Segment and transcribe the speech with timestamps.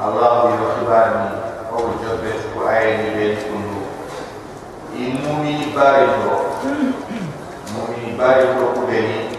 [0.00, 3.84] Allahu di rahman au jabe ko ayni ben kunu
[4.96, 6.56] inu mi bari ko
[7.76, 9.36] mo mi bari ko ko deni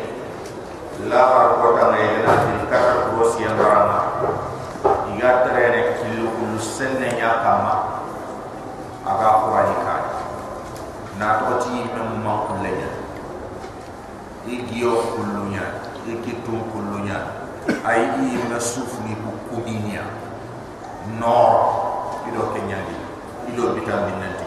[1.09, 4.21] la har ko ta di kar ko si an rama
[5.09, 8.05] iga tere ne kilu kunu senne nya kama.
[9.01, 9.75] Aga ko ani
[11.17, 12.89] na to ti na mu ma ko leya
[14.45, 15.89] igi o kulunya.
[16.05, 17.17] Igi kulunya
[17.81, 20.21] ai i na sufni ko kuminya
[21.17, 21.51] nor
[22.29, 22.95] ido kenyali
[23.49, 24.45] ido bitambi nanti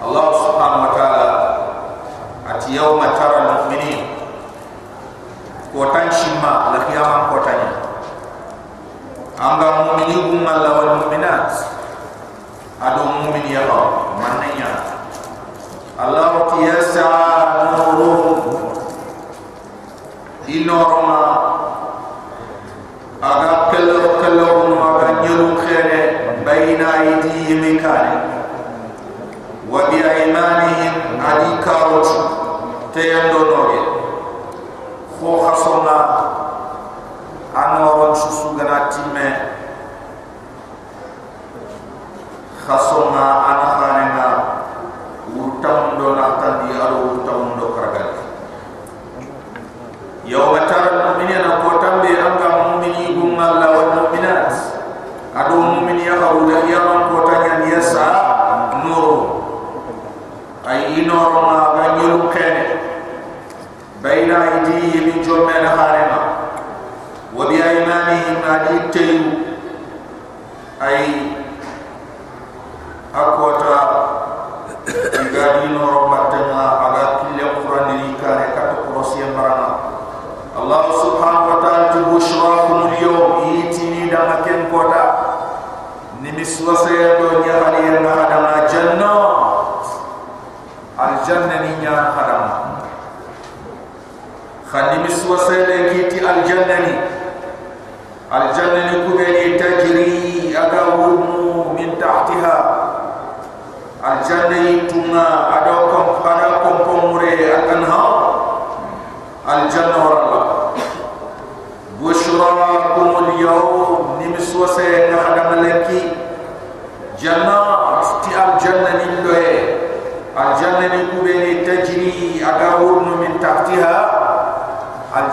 [0.00, 1.28] Allah subhanahu wa ta'ala
[2.56, 4.08] ati yawma tara al-mu'minin.
[5.70, 7.68] Kotan shimma la qiyama kotani
[9.38, 11.52] anga mumini kum Allah wal mu'minat.
[12.80, 14.70] Adu mu'min ya Allah mannya
[16.00, 17.06] Allah ti yasa
[17.76, 18.72] nuruhum
[20.48, 21.20] inorma
[23.20, 26.00] aga kello ko kello ko no aga nyelu khere
[26.40, 28.16] bayna idi yimikale
[29.68, 32.08] wa bi aymanihim adikarot
[32.96, 33.80] te yando noge
[35.20, 35.96] fo khasona
[37.52, 39.28] anoro chusu ganati me
[42.64, 43.99] khasona anahane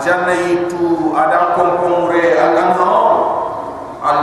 [0.08, 3.12] janna itu ada kongkong re al anhar
[4.00, 4.18] al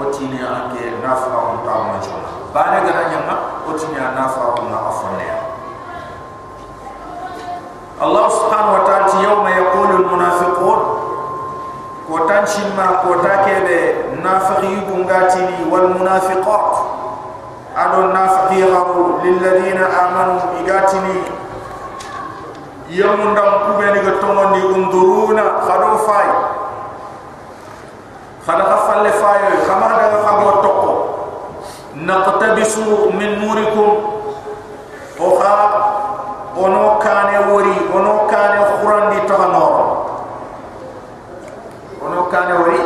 [0.00, 3.34] otini anke nafa on ta mo chona bane gara nyanga
[3.68, 5.28] otini nafa on na afone
[7.98, 10.80] Allah subhanahu wa ta'ala yawma yaqulu al munafiqun
[12.06, 13.78] ko tan shimma ko ta kebe
[14.22, 16.70] nafiqi bungatini wal munafiqat
[17.74, 21.38] ado nafiqi gharu lil ladina amanu igatini.
[22.88, 26.28] Yamundam kubeni ga tongondi unduruna khadu fay
[28.48, 30.92] خلا قفل فاي خما دا خبو توكو
[31.96, 32.78] نقتبس
[33.18, 33.88] من نوركم
[35.20, 35.54] او خا
[36.56, 38.52] اونو كان وري اونو كان
[38.82, 39.74] قران دي تهنور
[42.02, 42.80] اونو كان وري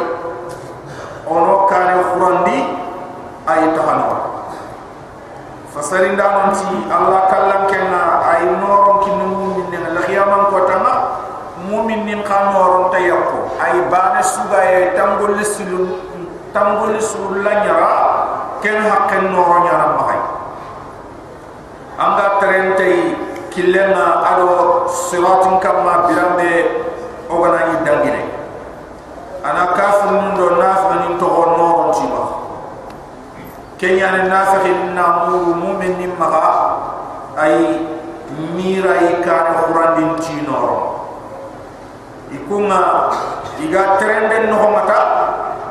[1.31, 2.59] اونو كان قران دي
[3.53, 4.17] اي تهنور
[5.77, 6.67] فسرين دانتي
[6.99, 7.72] الله كلمك
[14.23, 15.99] suga e tambol silu
[16.55, 17.93] tambol sul la nyara
[18.63, 20.21] ken hakken no nyara mahay
[21.99, 22.89] anga trente
[23.51, 26.51] kilena ado siratin kama birambe
[27.29, 28.23] ogana ni dangine
[29.45, 32.23] ana kafu ndo nafa ni to no rontima
[33.77, 34.63] kenya ni nafa
[34.95, 36.77] na muru mu'min ni maha
[37.37, 37.83] ay
[38.57, 41.03] mira ikana qur'an din noro
[42.33, 42.81] ikunga
[43.63, 45.01] iga trende no mata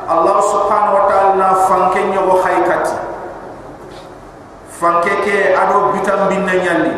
[0.08, 2.96] allah subhanahu wa ta'ala na fanke nyogo haykati
[4.80, 6.94] fanke ke ado bitam binna nyalli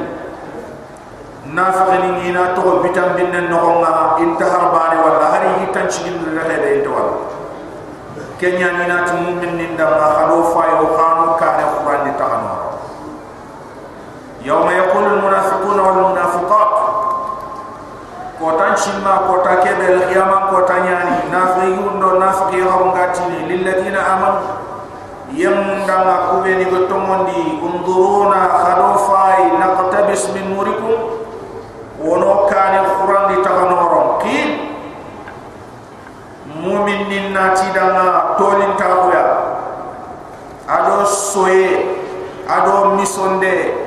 [1.50, 6.22] na fakani ni na to bitam binna no nga intahar bani wala hari hitan chigin
[6.22, 7.14] rehe de to wala
[8.38, 12.54] kenya ni na tu mu'min ni nda ma khalo fayo khanu kare qur'an ni tahano
[14.46, 16.70] yawma yaqulu al munafiquna wal munafiqat
[18.84, 22.60] chima kota kebe al-qiyamah kota nyani nafi yundo nafi
[22.92, 24.44] gatini lilladina amanu.
[25.32, 31.24] Yamunda ma kubeni gotomondi unduruna khadofai naqtabis min nurikum
[31.98, 34.48] wono kane quran di taganoron kin
[36.60, 39.24] mumin nin nati danga tolin tabuya
[40.68, 41.96] ado soye
[42.44, 43.80] ado misonde.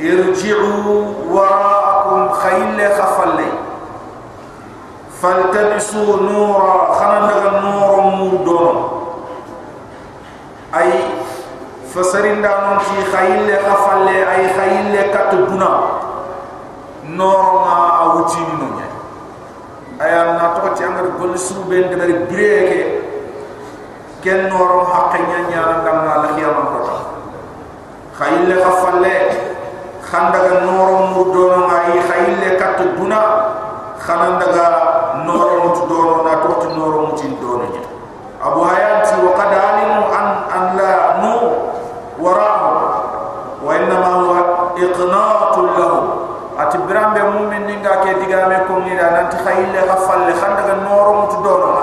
[0.00, 3.52] Irji'u wara'akum khayla khafalle
[5.21, 8.77] فالتبسوا نورا خنا نور مودون
[10.75, 10.91] اي
[11.95, 15.79] فسرين دانون تي خيل قفل اي خيل كتبنا
[17.09, 18.89] نور ما اوتي نونيا
[20.01, 23.01] اي انا توتي انغر بول سو بن دبر بريك
[24.23, 26.97] كن نور حق نيا نيا نغنا لا خيام كوتا
[28.19, 29.05] خيل قفل
[30.11, 33.21] خندغ نور مودون اي خيل كتبنا
[35.26, 37.62] نورو متدورو ناتو تنورو متدورو
[38.46, 41.36] أبو هيات وقد علموا أن, أن لا نو
[42.20, 43.02] وراءه
[43.64, 44.34] وإنما هو
[44.78, 45.92] إقناط له
[46.58, 51.74] أتبرام بمؤمن نينغا كي ديغامي كون نيرا نانت خايل غفال خاندغ نورو متدورو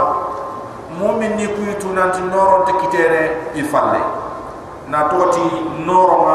[1.00, 3.94] مؤمن نيكويتو نانت نورو تكتيري يفال
[4.90, 5.46] ناتو تي
[5.86, 6.26] نورو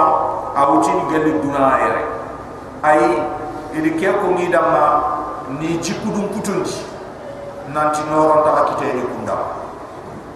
[0.58, 2.04] أوتين غلي دونا إيري
[2.84, 3.22] أي
[3.74, 5.02] إذا كي كون نيدا ما
[5.60, 6.76] ni jikudun kutunji
[7.72, 9.36] nanti noron ta akite ni kunda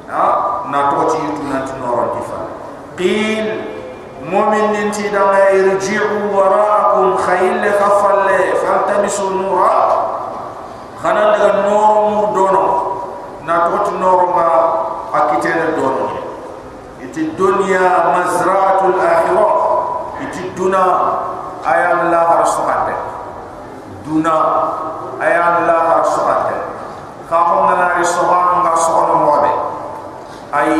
[0.08, 0.24] ha?
[0.72, 2.38] Na to ci yutu nanti noron di fa
[2.96, 3.46] qil
[4.26, 8.26] mu'min ninti da ma irji'u wara'akum khayl khafal
[8.64, 9.76] faltamisu nura
[11.00, 12.64] khana daga noro mu dono
[13.46, 14.46] na to ci noro ma
[15.12, 16.04] akite ne dono
[17.04, 19.54] iti dunya mazra'atul akhirah
[20.24, 20.82] iti duna
[21.62, 22.94] ayam la harsuhate
[24.06, 24.34] duna
[25.20, 26.65] ayan la ha sohate
[27.26, 29.52] ka ho ngana ri sohan nga sohon mobe
[30.54, 30.70] ay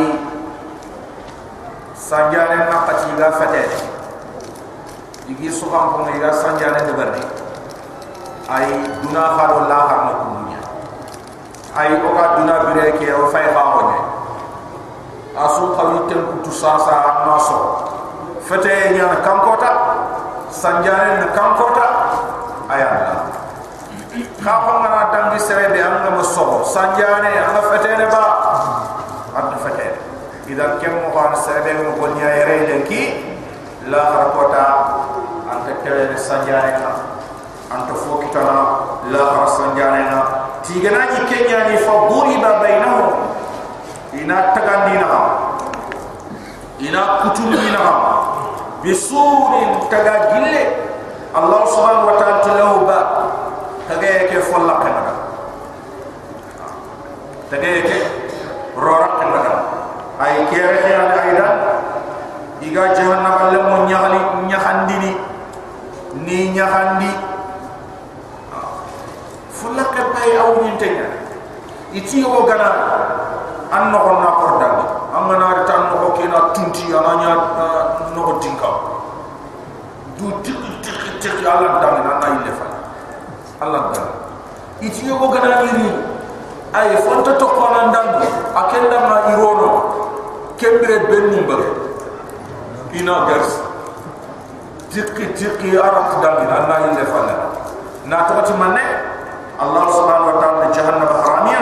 [1.91, 3.63] sanjane na pati ga fate
[5.27, 7.23] igi sohan ko ngi ga sanjane de berni
[8.47, 8.67] ay
[9.03, 10.61] duna ha do la ha na kumunya
[11.75, 13.99] ay o ga duna bire ke o fay ha ho ne
[15.35, 17.59] asu khawi tem kutu sa sa na so.
[18.47, 19.71] Fate nya kam kota
[20.49, 21.87] sanjane na kam kota
[24.47, 28.23] ka fanga na dangi serebe anga mo so sanjane anga fatene ba
[29.35, 29.99] ad fatene
[30.47, 33.27] idan kem mo ban serebe mo ko nya yere lenki
[33.91, 34.63] la harkota
[35.51, 36.91] anta tele sanjane na
[37.75, 38.55] anta fokitana
[39.11, 40.19] la har sanjane na
[40.63, 43.03] tigana ni kenya ni fa duriba bainahu
[44.15, 45.19] ina tagandina
[46.79, 47.83] ina kutulina
[48.79, 50.87] bisurin tagagille
[51.35, 53.16] Allah subhanahu wa ta'ala lahu ba
[53.97, 55.01] kage ke folla kana
[57.49, 57.97] tege ke
[58.77, 59.53] rora kendaga
[60.21, 61.53] ay kere ke ala aidan
[62.61, 65.11] iga jahannama le mo nyaali nyahandini
[66.25, 66.37] ni.
[66.53, 67.11] Nyahandi
[69.57, 71.07] fulla ke bay aw ni tenya
[71.93, 72.69] iti o gana
[73.73, 74.85] an no na kordani
[75.17, 77.33] amana tan no ko kina tunti ananya
[78.13, 78.69] no tinka
[80.17, 82.66] du tik tik tik ala dang na na ile fa
[83.57, 84.09] ala dang
[84.81, 85.89] iti o gana ni
[86.73, 88.21] ay fonta to ko dang
[88.53, 89.69] akenda ma irono.
[90.57, 91.69] Kembre benni mbare
[92.97, 93.61] ina gers
[94.89, 97.21] tikki tikki arat dang na na ile fa
[98.09, 98.81] na to ti manne
[99.61, 101.61] allah subhanahu wa ta'ala jahannam haramiya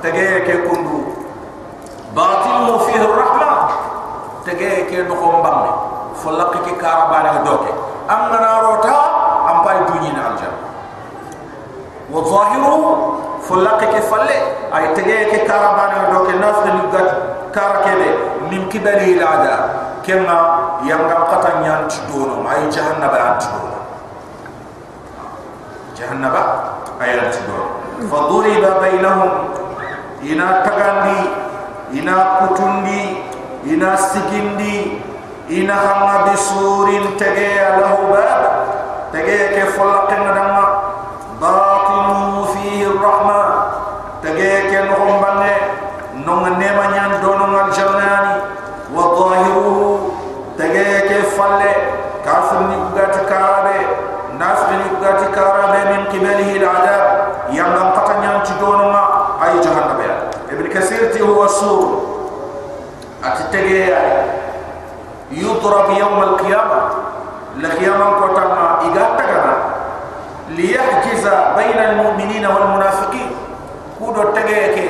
[0.00, 1.12] tege ke kundu.
[2.16, 3.52] Batilu fihi rahma
[4.44, 5.70] tege ke no ko mbambe
[6.16, 6.74] fo lakki ki
[7.44, 7.72] doke.
[8.08, 8.96] Am na rota
[9.52, 10.29] am pay duñi na aljanna
[12.10, 12.76] wa zahiru
[13.46, 14.36] fo lakki ke falle
[14.74, 17.08] ay tege ke karabane doke nafde ni gat
[17.54, 18.08] karakebe
[18.50, 19.54] min kibali ila ada
[20.02, 20.38] kema
[20.86, 23.78] yanga qata nyanti dono ay jahannaba anti dono
[25.94, 26.42] jahannaba
[27.00, 27.66] ay anti dono
[28.10, 29.32] fa duriba bainahum
[30.24, 31.18] ina tagandi
[31.98, 33.00] ina kutundi
[33.66, 35.00] ina sigindi
[35.48, 38.42] ina hamma bisurin tege lahu bab
[39.12, 40.64] tege ke folaqin dama
[41.40, 43.40] batinu fihi rahma
[44.22, 45.54] tege ke nohom bange
[46.24, 48.34] nong nema nyan dono ngal jannani
[48.94, 50.12] wa zahiruhu
[50.60, 51.72] tege ke falle
[52.24, 53.76] kafir ni gati karabe
[54.38, 57.04] nafri ni gati karabe min qibalihi al-adab
[57.50, 59.02] yang ngam patanyan ci dono ma
[59.42, 60.14] ay jahannam ya
[60.52, 61.10] ibn kasir
[61.60, 61.88] ti huwa sur
[63.22, 63.92] atitege
[65.30, 66.84] yudrab yawm al-qiyamah
[67.60, 69.54] la qiyamah ko tamma iga tagana
[70.56, 73.28] liyahjiza bayna al-mu'minina wal munafiqin
[74.00, 74.86] kudo tege ke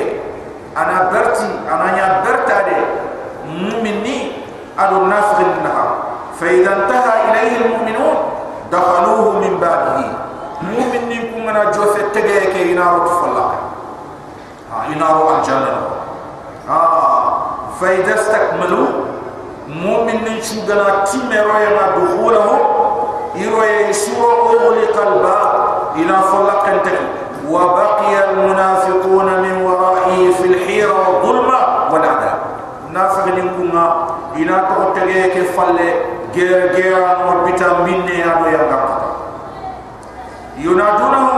[0.79, 2.79] ana berti ana nya bertade
[3.51, 4.47] mu'minni
[4.79, 5.87] adu nafiqin naha
[6.38, 8.16] fa idha intaha ilayhi al-mu'minun
[8.71, 10.09] dakhaluhu min babihi
[10.64, 13.59] mu'minni kumana jofe tege ke inaru tfalla
[14.71, 16.00] ha inaru al-jannah
[16.71, 16.83] ha
[17.79, 18.83] fa idha istakmalu
[19.67, 22.55] mu'minni shugana timero ya dukhulahu
[23.35, 25.51] iroye suro ughliqa al-bab
[25.99, 27.07] ila fallaqan taki
[27.51, 31.59] wa baqiya al-munafiquna min wara'i fi al-hira wa dhulma
[31.91, 32.39] wal adab.
[32.91, 33.87] Nafiqin kunga
[34.39, 35.89] ina to tege ke falle
[36.35, 38.99] gera gera no bita minne ado ya gakka
[40.59, 41.35] yunadunahu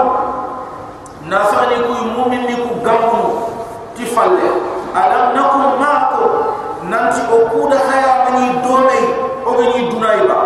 [1.29, 3.53] nafiqin ku mu'min ni ku gamu
[3.97, 6.33] ti falle alam nakum ma'akum
[6.93, 9.01] nanti o kuda khaya mani dome
[9.45, 10.39] o gani dunai ba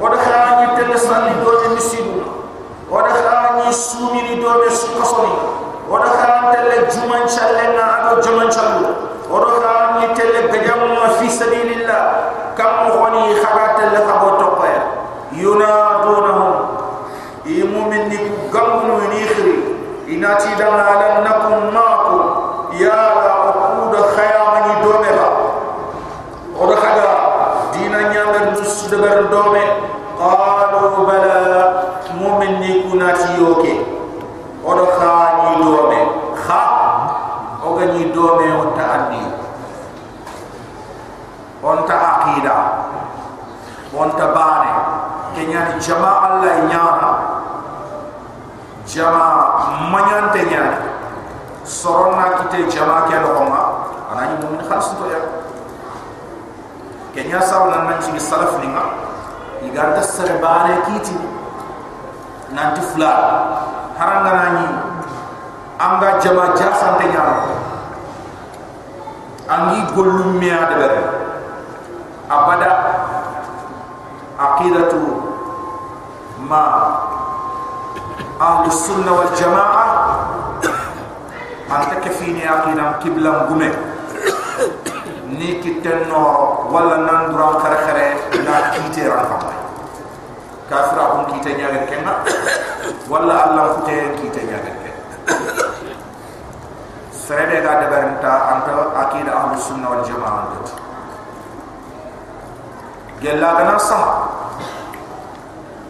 [0.00, 2.20] o da khaya ni tele sali dome misidu
[2.92, 5.32] o da khaya ni sumi ni dome sukasoni
[5.88, 8.92] o da khaya tele juman challe na ado juman challu
[9.32, 12.02] o da khaya ni tele gajam ma fi sabilillah
[12.52, 14.82] kam mo khoni khaga tele khabo topaya
[15.32, 16.52] yunadunahum
[17.48, 19.56] imu minni ku gamu ni khiri
[20.28, 22.20] inati dama alam nakum ma'akum.
[22.76, 25.28] Ya la okuda khaya mani dome ba
[26.52, 27.08] odo khaga
[27.72, 29.64] dina nyanga nus debar dome
[30.20, 31.40] qalu bala
[32.12, 33.72] mu'min ni kunati yoke
[34.60, 36.00] odo khani dome
[36.36, 36.62] kha
[37.64, 39.24] oga ni dome o ta'addi
[41.64, 42.56] on ta aqida
[43.96, 44.72] on ta bane
[45.32, 47.10] kenya ni jama'a allah nyana
[48.84, 50.88] jama'a manyante nyana
[51.68, 55.20] soronna kite jama ke do ma anani mu'min khalis to ya
[57.28, 58.88] kenya saw nan nan ci salaf ni nga
[59.60, 61.12] iganta serbane kiti.
[62.56, 63.12] Nanti fula
[64.00, 64.64] haranga nani
[65.76, 67.36] anga jama jasante nyama
[69.44, 70.92] angi gollum miya de ber
[72.32, 72.70] abada
[74.40, 75.00] aqidatu
[76.48, 76.64] ma
[78.40, 79.84] ahli sunna wal jamaa
[81.68, 83.68] anta ke fini aqidam kiblam gume
[85.28, 88.06] ni kitten no wala nan dura khare khare
[88.44, 89.38] na kite ran fa
[90.70, 92.12] kafira on kite nyaga kenna
[93.08, 94.96] wala allah kute kite nyaga ken
[97.12, 98.72] serede ga debarenta anta
[99.04, 100.76] aqida ahli sunna wal jamaa anta
[103.20, 104.06] gella gana sah.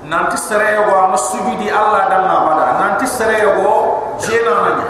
[0.09, 2.66] Nanti sereye go ma sujudi allah damna bada.
[2.81, 4.88] Nanti sereye go jena nanya.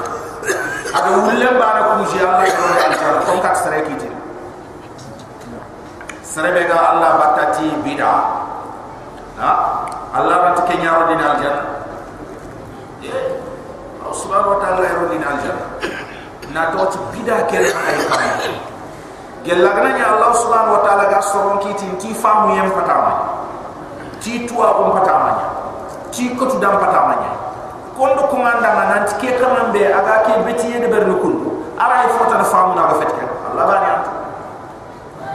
[0.95, 2.49] Ada wulle bana ku ji Allah
[3.27, 4.08] ko kat sere kiti
[6.39, 8.07] sere be ga Allah batati bida
[9.43, 9.51] ha?
[10.15, 11.67] Allah rat ke nyaaro din al janna
[13.03, 13.11] ye
[13.99, 15.67] Allah subhanahu wa ta'ala yaro din al janna
[16.55, 18.55] na to ti bida kel ay kam
[19.43, 23.35] gella gana nya allah subhanahu wa ta'ala ga soron ki tin ti famu yem patama
[24.23, 25.31] ti tuwa ko patama
[26.15, 27.19] ti ko tu dam patama
[27.99, 31.35] kondo ko manda man nanti ke kamambe aga ke beti yede ber nukul
[31.75, 33.89] ara ay fota na famu na ga fetke allah ba ni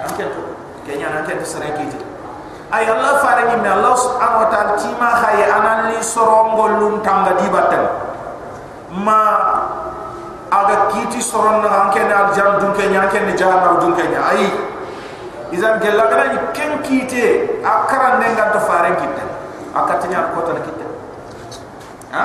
[0.08, 0.53] anke to
[0.86, 2.00] kenya na ke to sare ki ti
[2.74, 6.96] ay allah fare me allah subhanahu wa ta'ala ti ma khaye anan li sorongol lum
[7.06, 7.48] tanga di
[8.94, 9.22] ma
[10.54, 14.06] aga kiti soron na anke na aljam dun ke nya anke ni jahannam dun ke
[14.06, 14.22] nya.
[14.22, 14.54] Ay
[15.50, 19.24] izan gella gana ni ken kite akara nenga to fare kitte
[19.74, 20.86] akatinya ko tan kitte
[22.14, 22.24] ha?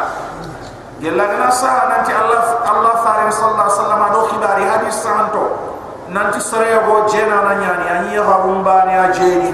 [1.01, 5.68] Gella gana sa nanti allah allah fare sallallahu alaihi wasallam do khibari hadis santo
[6.09, 9.51] nanti sare go jena na nyani ani ya rumba ni ajeni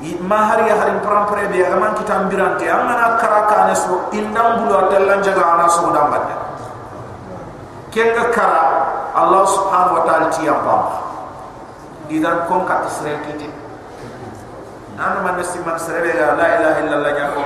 [0.00, 4.10] ni ma hari ya hari pram pre be aman kitam birante amana karaka ne so
[4.10, 6.34] indam bulu atellan jaga ana so dambate
[7.94, 8.64] kenga kara
[9.10, 10.82] Allah subhanahu wa ta'ala tiya pam
[12.10, 13.46] idan kon ka tisre kiti
[14.98, 17.40] nan man nasi man sere la ilaha illallah ya ko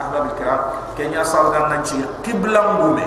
[0.00, 0.60] ahbab kiram.
[0.96, 3.04] Kenya sawdan nan ci qiblam gume.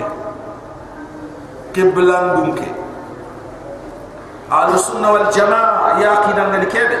[1.74, 2.83] Qiblam gumke
[4.50, 6.98] al sunna wal jamaa yaqidan ngal kebe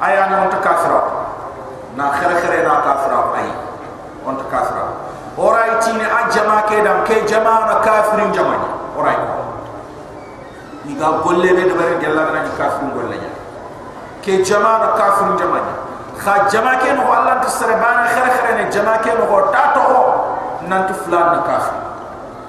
[0.00, 1.00] ayana on takafira
[1.96, 3.48] na khere khere na kafira ay
[4.26, 4.84] on takafira
[5.36, 8.68] oray tine a jama ke dam ke jama na kafirin jama ni?
[8.98, 9.16] Oray
[10.84, 13.30] ni ga golle be de bare gella na kafirin golle nya
[14.24, 15.72] ke jama na kafirin jama ni?
[16.18, 19.72] Kha jama ke no Allah ta sare bana khere khere ne jama ke no ta
[19.76, 19.84] to
[20.68, 21.76] nan tu fulan na kafir.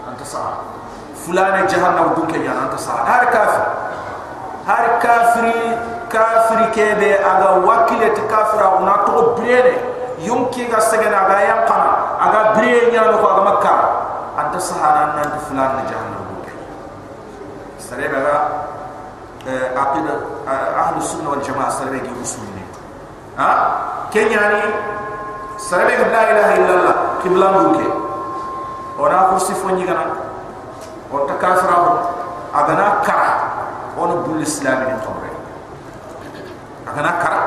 [0.08, 0.73] Anta sa
[1.24, 3.66] fulan jahannam dun ke nya anta sa har kafir.
[4.64, 5.76] Har kafiri
[6.08, 9.76] kafiri ke be aga wakile te kafira una to brene
[10.24, 11.92] yumki ga segena ga yam kana.
[12.20, 13.76] Aga bire nya no ko aga makka
[14.40, 16.58] anta sahana nan di fulan na jahannam kay
[17.78, 18.36] sare daga
[19.76, 20.14] aqida
[20.48, 22.64] ahlu sunna wal jamaa sare gi usul ni
[23.36, 23.52] ha?
[24.10, 24.62] Kenya ni
[25.60, 27.88] sare ga la ilaha illallah qibla bu ke
[29.04, 30.33] ona kursi fonyi gana
[31.14, 31.92] o ta kafira ko
[32.54, 33.30] aga na kara.
[33.94, 35.30] Ono bul islam ni tomre
[36.90, 37.42] aga na kara.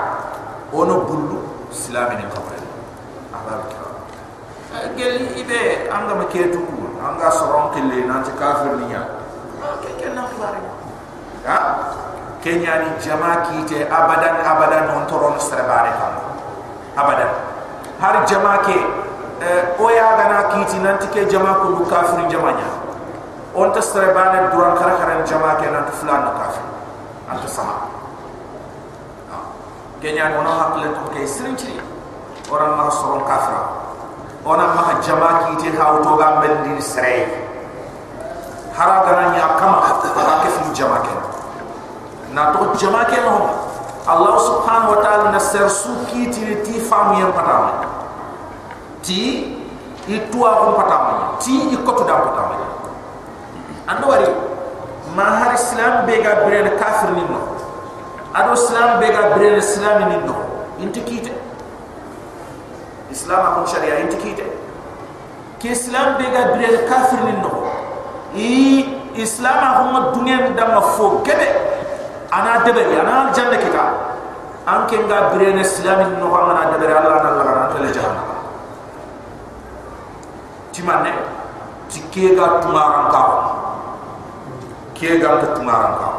[0.73, 1.43] Ono bul
[1.75, 2.59] islam ni tomre
[3.35, 3.91] abal kira
[4.95, 6.95] gel ibe anga ma ketu ku.
[7.03, 9.03] Anga soron kille nan ci kafir ni ya.
[9.83, 10.63] Ke ken na bare
[11.47, 11.59] ha?
[12.43, 16.15] Kenya ni jama kite abadan abadan on toron strebare kam.
[16.95, 17.31] Abadan.
[17.99, 18.79] Har jama ke
[19.83, 22.55] o ya gana kiti nan ke jama ko kafir jama
[23.57, 26.65] on ta strebane duran khara khara jama ke nan fulan na kafir.
[27.27, 27.89] Anta sama
[30.01, 31.73] kenya no hakle to ke sirinci
[32.53, 33.65] orang ma soron kafira
[34.45, 37.25] ona ma jama ki te ha to ga bendi sere
[38.77, 41.15] hara gana nya kama ha ke fi jama ke.
[42.37, 43.37] Na to jama ke no
[44.07, 47.89] allah subhanahu wa ta'ala na ser su ki ti ti famu yam patama
[49.03, 49.57] ti
[50.07, 52.55] itu aku patama ti ikotu da patama
[53.87, 54.27] ando wari
[55.17, 57.41] ma har islam be ga brene kafir ni no.
[58.35, 60.37] Ado islam be ga brene islam ni no.
[60.81, 61.33] Inti kite
[63.11, 64.45] islam akon sharia inti kite
[65.61, 67.51] ke islam be ga bire kafir ni no.
[68.37, 68.85] I
[69.17, 71.49] islam akon dunya da ma fo gebe
[72.31, 73.85] ana debe ana janna kita.
[74.67, 77.89] An ke ga bire ne islam ni no ana debe allah na allah na tele
[77.95, 78.35] jahannam
[80.77, 81.13] ti manne
[81.89, 82.37] ti ke
[84.97, 86.11] ga ka ke ga ta tumaran ka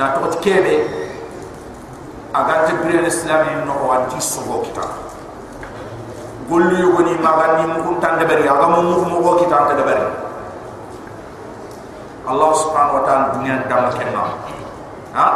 [0.00, 0.88] na to kebe
[2.32, 4.84] aga te bire islam ni no wa ti sogo kita.
[6.48, 10.04] Gollu yogoni maga ni mu kun tande bari aga mu mu ko kita tande bari
[12.26, 14.24] Allah subhanahu wa ta'ala dunia dam kenna
[15.14, 15.26] ha?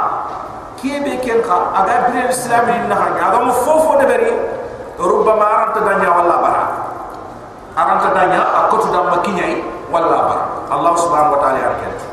[0.81, 4.33] Kibe ken kha aga dire islam ni na ha aga mu fofo de bari
[4.96, 6.64] rubbama aranta danya walla bara
[7.76, 9.61] aranta danya akotu dam makinyai
[9.92, 12.10] walla bara Allah subhanahu wa ta'ala yarken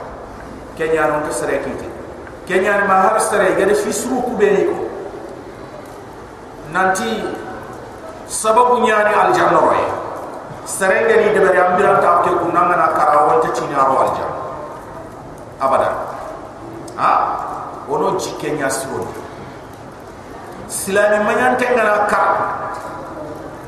[0.77, 1.89] kenya non ka sere kiti
[2.45, 4.77] kenya ma har sere gade fi suru kubeni ko
[6.71, 7.25] nanti
[8.29, 9.87] sababu nyani aljanna roye
[10.65, 14.37] serenge ni de bari ambiran ta ke kunna ngana kara wonta chini aro aljanna
[15.59, 15.89] abada
[16.97, 17.11] ha?
[17.87, 19.07] Wono jike nya siro
[20.67, 22.35] silani manyan ngana kara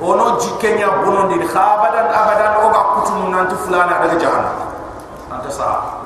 [0.02, 4.60] wono jike nya bonon di khabadan abadan o ga kutunu nanti fulana daga jahannam
[5.32, 5.99] anta sa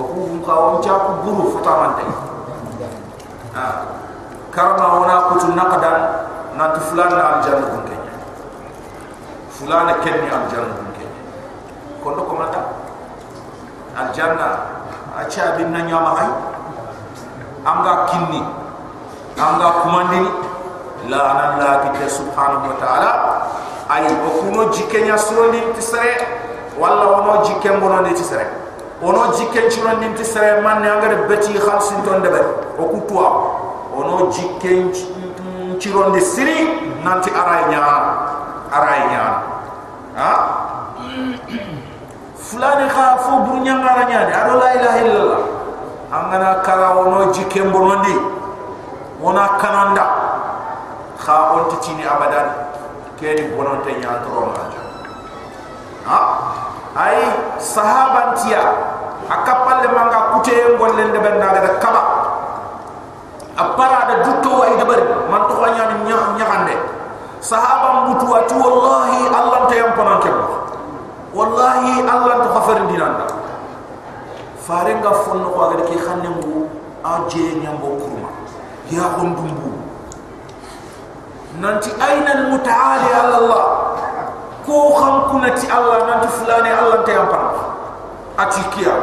[0.00, 2.04] o ku ka won cha ku buru futamante
[3.52, 3.64] ha
[4.48, 5.96] karma wona kutun naqdan
[6.56, 8.14] nanti fulana na aljanna dun kenya
[9.52, 11.20] fulana kenni aljanna dun kenya
[12.00, 12.60] kondo ko mata
[13.92, 14.48] aljanna
[15.20, 16.32] acha bin na nyama hay
[17.68, 18.40] anga kinni
[19.36, 20.32] anga kumandini
[21.12, 23.10] la ana la kitte subhanahu wa ta'ala
[23.92, 26.16] ay okuno jikenya surondi tisare
[26.80, 27.20] walla
[29.02, 31.58] ono jikken bono ni tisare ono jikken surondi tisare man ne anga de beti.
[31.58, 32.40] Khalsin ton debe
[32.78, 33.26] okutwa
[33.96, 34.92] ono jikken
[35.78, 36.68] cirondi siri
[37.02, 37.96] nanti aray nyana
[38.70, 39.42] aray nyana
[40.16, 40.32] ha?
[42.50, 45.42] Fulani kha fo bur nyangara nyaade ado la ilaha illallah.
[46.12, 48.14] Angana kala wono jikem bonondi
[49.20, 50.04] wona kananda.
[51.16, 52.48] Kha onti tini abadan.
[53.20, 54.69] Keni bononte nya toro ha
[56.96, 57.18] ay
[57.62, 58.62] sahaban tiya
[59.30, 62.02] akapalle manga kute ngolle ndebe ndaga kaba
[63.56, 65.84] apara da dutto way de bari man to nya
[66.38, 66.74] nyande
[67.40, 70.46] sahaban butu atu wallahi allah ta yam ponan kebba
[71.34, 73.26] wallahi allah to khafarin dinanda
[74.66, 76.66] farenga fonno ko agade ki xanne mu
[77.04, 78.28] a je nyambo kurma.
[78.90, 79.70] Ya gondumbu
[81.62, 83.64] nanti ayna al mutaali ala allah
[84.66, 87.42] ko xam kunati allah nanti fulani allah te yampar
[88.38, 88.94] ati kiya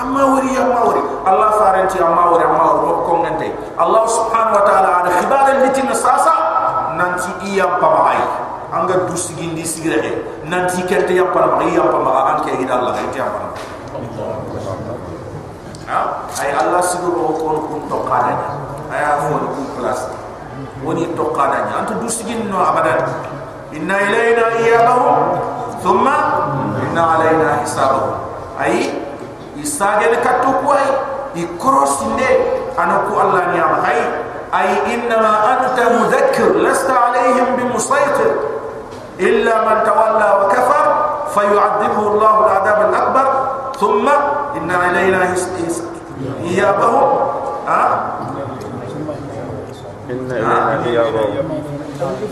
[0.00, 4.64] amma wari amma wari allah farenti amma wari amma wari ko ngante allah subhanahu wa
[4.64, 6.34] ta'ala ada khibara litina sasa.
[7.00, 8.20] Nanti iya pamai
[8.68, 10.12] anga du sigindi sigire he
[10.44, 12.92] nanti kerte yam pana ma yam pana an ke gida Allah.
[13.08, 13.48] Ke yam pana
[15.88, 16.28] ha?
[16.36, 18.36] Ay Allah siguro ko kun to qada
[18.92, 20.12] ay afon kun class
[20.84, 23.00] woni to qada nya sigin no abadan
[23.76, 25.38] إن إلينا إيابهم
[25.84, 26.08] ثم
[26.82, 28.12] إن علينا حسابهم.
[28.64, 28.90] أي
[29.62, 30.86] إستاجل كتوكو أي
[31.34, 32.02] يكروس
[32.78, 34.00] أنا كو الله نعم أي
[34.60, 38.30] أي إنما أنت مذكر لست عليهم بمسيطر
[39.20, 40.94] إلا من تولى وكفر
[41.34, 43.26] فيعذبه الله العذاب الأكبر.
[43.80, 44.08] ثم
[44.56, 45.34] إن علينا
[46.44, 47.18] إيابهم
[47.68, 48.00] أه؟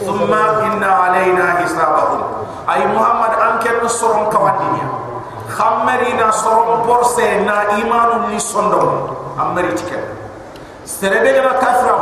[0.04, 2.22] summa inna alayna hisabahum
[2.66, 4.88] ay muhammad anke no soron kawadinya
[5.48, 9.98] khammeri na soron porse na imanu ni sondom ammeri tike
[10.88, 11.94] serebe na kafra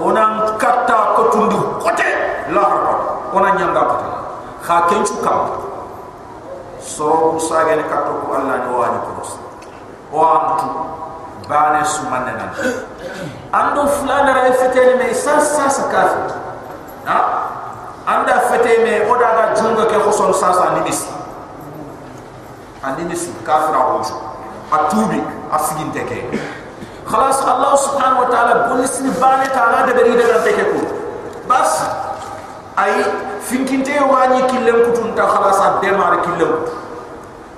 [0.00, 2.08] ona katta ko tundu kote.
[2.54, 2.94] La harba
[3.36, 4.08] ona nyanga kote.
[4.64, 5.40] Kha kenchu kam
[6.80, 9.12] soron sagale katto ko allah ni wani ko
[10.12, 10.66] o antu
[11.50, 12.46] bane sumane na
[13.60, 16.20] ando fulana ra fete ni mai sa sa sa kafi
[17.04, 17.14] na
[18.06, 21.02] anda fete me oda da jungo ke hoson sa sa ni bis
[22.86, 24.00] ani ni su kafra o
[24.72, 25.20] atubi
[25.52, 26.22] asigin teke
[27.10, 30.78] خلاص الله سبحانه وتعالى بقول لي بانه تعالى beri بريده ده تكو
[31.50, 31.72] بس
[32.78, 33.02] اي
[33.42, 36.50] فين كنت يواني كلم كنت خلاص ده مار كلم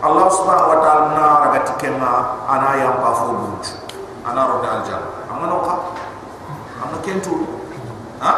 [0.02, 3.64] Allah subhanahu wa ta'ala na ragati kenna ana yam pa fo bunt
[4.26, 4.98] ana ro dal jam
[5.30, 5.74] amano ka
[6.82, 7.46] amma kentu
[8.18, 8.32] ha?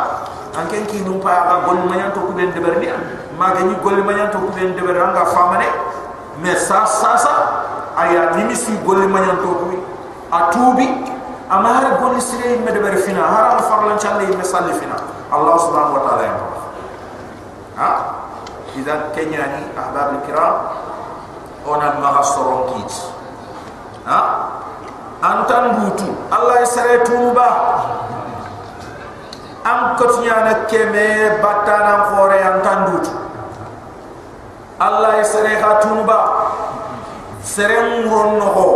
[0.55, 2.93] An ken ki num pa ga gol manyan to kuben de berni
[3.41, 5.65] ma ga ni gol manyan to kuben de ber anga famane
[6.37, 7.35] me sa sa sa.
[7.97, 9.81] Aya nimisi gol manyan to kubi
[10.29, 10.87] atubi
[11.49, 15.01] amma har gol sire me de ber fina har am farlan challe me salli fina
[15.33, 16.39] Allah subhanahu wa ta'ala yam
[17.81, 17.91] ha?
[18.77, 20.55] Idan kenyani ahbab al-kiram
[21.67, 22.93] ona ma soron kit
[24.07, 24.21] ha?
[25.25, 26.13] Antan butu.
[26.29, 27.49] Allah isare tuba
[29.65, 33.13] am kotinya na keme batana fore antan butu.
[34.77, 36.19] Allah isare ha tuba
[37.41, 38.69] serem ronno ho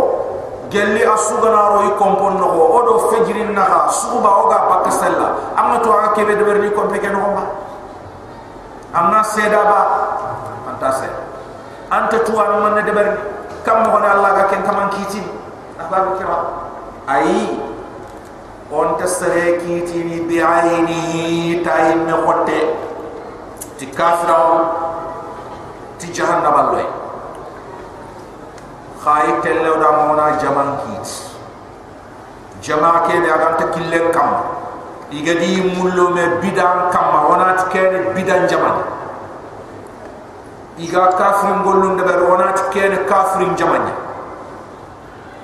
[0.73, 5.81] gelli asugana ro i kompon no ho odo fejrin na ha suba oga bakasella amma
[5.85, 7.43] to aga kebe de berni kompeke no ba
[8.93, 9.81] amna seda ba.
[10.69, 11.09] Anta se
[11.91, 13.17] anta tuwa man ne debar
[13.65, 15.21] kam mo Allah ga ken kaman kiti.
[15.79, 16.37] Ahbab kira.
[17.07, 17.59] Ai
[18.71, 22.59] on tasare kiti ni bi aini tayin ne khotte.
[23.77, 24.37] Ti kafira
[25.97, 26.85] ti jahannam Allah
[29.03, 31.27] khay telle da mona jaman kiti.
[32.61, 34.29] Jama ke de aganta killen kam.
[35.09, 38.77] Igadi mullo me bidan kamma wonati kene bidan jaman
[40.79, 43.93] iga kafirin gollun de ber wonati kene kafirin jamanya.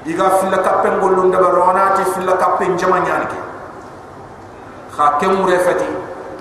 [0.07, 3.39] Iga filla kappen gollun de ber wonati filla kappen jamanya ni ke.
[4.95, 5.85] Kha kemu refati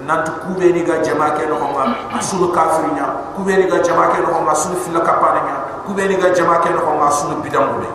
[0.07, 4.23] nantu kube ni ga jama ke no ma asulu kafirinya kube ni ga jama ke
[4.23, 7.75] no ma asulu filla kapana nya kube ni ga jama ke no ma asulu bidan
[7.75, 7.89] gume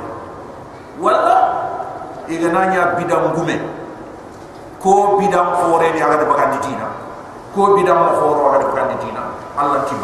[0.99, 1.37] wala
[2.27, 3.57] iga nanya bidan gume.
[4.79, 6.87] Ko bidam fore ni aga baga ditina
[7.51, 9.27] ko bidam mo foro aga baga ditina
[9.59, 9.95] allah ti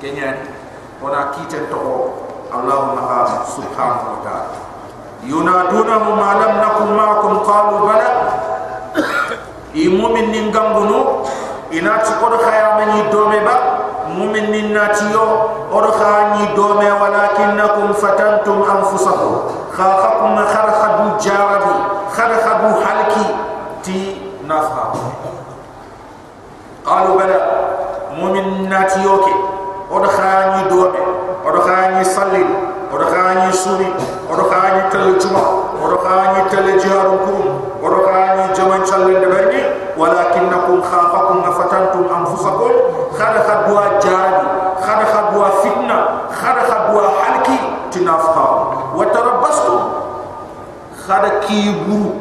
[0.00, 0.48] bakka me anke kenya ni
[1.02, 2.96] ona kiten to اللهم
[3.56, 4.54] سبحانه وتعالى
[5.24, 8.10] ينادونهم ما لم نكن معكم قالوا بلى
[9.86, 11.00] إمومن ننغمبنو
[11.72, 13.56] إناتي قد خيا من يدومي با
[14.08, 15.24] مؤمن نناتيو
[15.72, 19.32] قد خاني دومي ولكنكم فتنتم أنفسكم
[19.76, 21.76] خاخكم خرخدوا جاربي
[29.91, 30.79] odo khani do
[31.47, 32.43] odo khani salli
[32.93, 33.87] odo khani suni
[34.31, 35.43] odo khani tel juma
[35.83, 37.35] odo khani tel jaru ku
[37.85, 39.61] odo khani jama challe de bani
[39.99, 42.71] walakinakum khafakum fatantum anfusakum
[43.17, 44.41] khada khadwa jaru
[44.83, 45.97] khada khadwa fitna
[46.39, 47.57] khada khadwa halki
[47.91, 48.45] tinafqa
[48.97, 49.75] wa tarabbastu
[51.03, 52.20] khada kiburu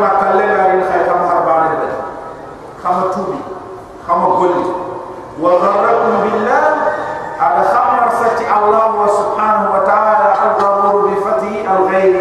[0.00, 1.88] ma kalle gari ni khay kham harbane be
[2.82, 3.38] khama tubi
[4.06, 4.64] khama golli
[5.38, 6.64] wa gharrakum billah
[7.40, 12.16] ada khamar sati allah wa subhanahu wa ta'ala al-gharur bi fathi al-ghayr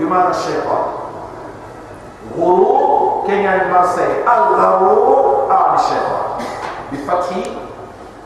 [0.00, 0.84] bima ash-shaytan
[2.36, 6.40] ghurur kenya marsay al-gharur al-shaytan
[6.92, 7.42] bi fathi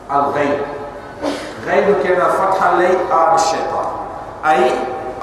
[0.09, 0.63] al-ghayr
[1.63, 3.87] غير كنا فتح لي آل الشيطان
[4.45, 4.71] أي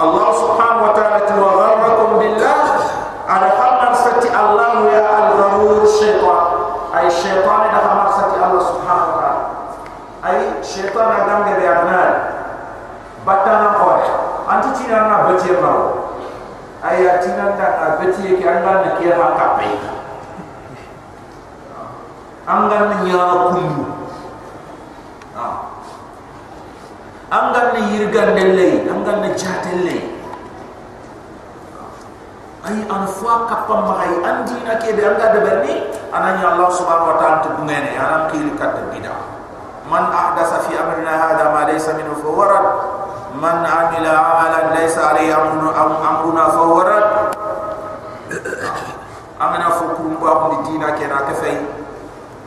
[0.01, 2.57] الله سبحانه وتعالى وغركم بالله
[3.29, 3.49] على
[4.21, 6.49] ci allah ya al ghurur shaytan
[6.93, 9.33] ay shaytan da ha allah subhanahu wa ta'ala.
[10.21, 12.01] Ay shaytan agam ge ya na
[13.25, 13.89] batta na ko
[14.49, 15.73] anti ci na bati ya
[16.85, 19.69] ay ya ci na ta ki allah ne ki ha ka pe
[22.51, 23.23] angan ya
[23.55, 23.85] kullu
[27.31, 30.10] angan ni yirgan de angan de chatel
[32.61, 35.75] ay an fwa kapam mahay andi na ke be anga de berni
[36.13, 39.17] ananya allah subhanahu wa ta'ala tu ngene anam kili kat bida.
[39.89, 42.67] Man ahdasa fi amrina hada ma laysa minhu fa warad
[43.41, 47.07] man amila amalan laysa alayhi amruna am amruna fa warad
[49.43, 51.57] amana fu kum ba ko dina ke na ke fay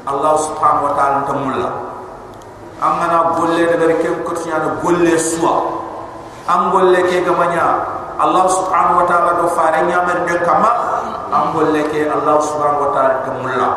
[0.05, 1.69] allah subhanahu wa ta'ala tamulla
[2.83, 5.55] amana golle de bari kem ko tiana golle suwa
[6.47, 7.92] am golle ke gamanya
[8.23, 10.71] allah subhanahu wa ta'ala do faare nyamer de kama
[11.31, 13.69] am golle ke allah subhanahu wa ta'ala tamulla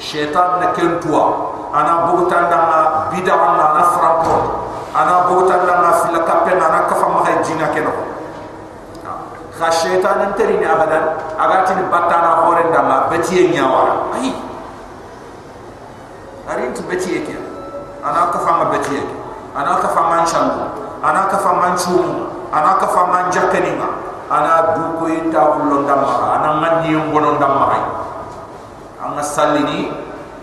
[0.00, 2.78] shaytan na ken tuwa ana bugutan da ma
[3.12, 4.34] bid'a na na frapo
[4.96, 7.92] ana bugutan da ma fil kape na na kafa ma hay jina ke no
[9.56, 14.12] kha shaytan enteri ni abadan agati ni batana hore da ma betiye nyawa.
[14.12, 14.32] Ai
[16.88, 17.34] betiye ke
[18.06, 19.02] ana ka fama betiye
[19.56, 20.62] ana ka fama nchangu
[21.02, 23.86] ana ka fama nchumu ana ka fama njakanima
[24.30, 27.84] ana du ko yinta kullo ndamma ana ngani ngono ndamma ay
[29.04, 29.92] anga sallini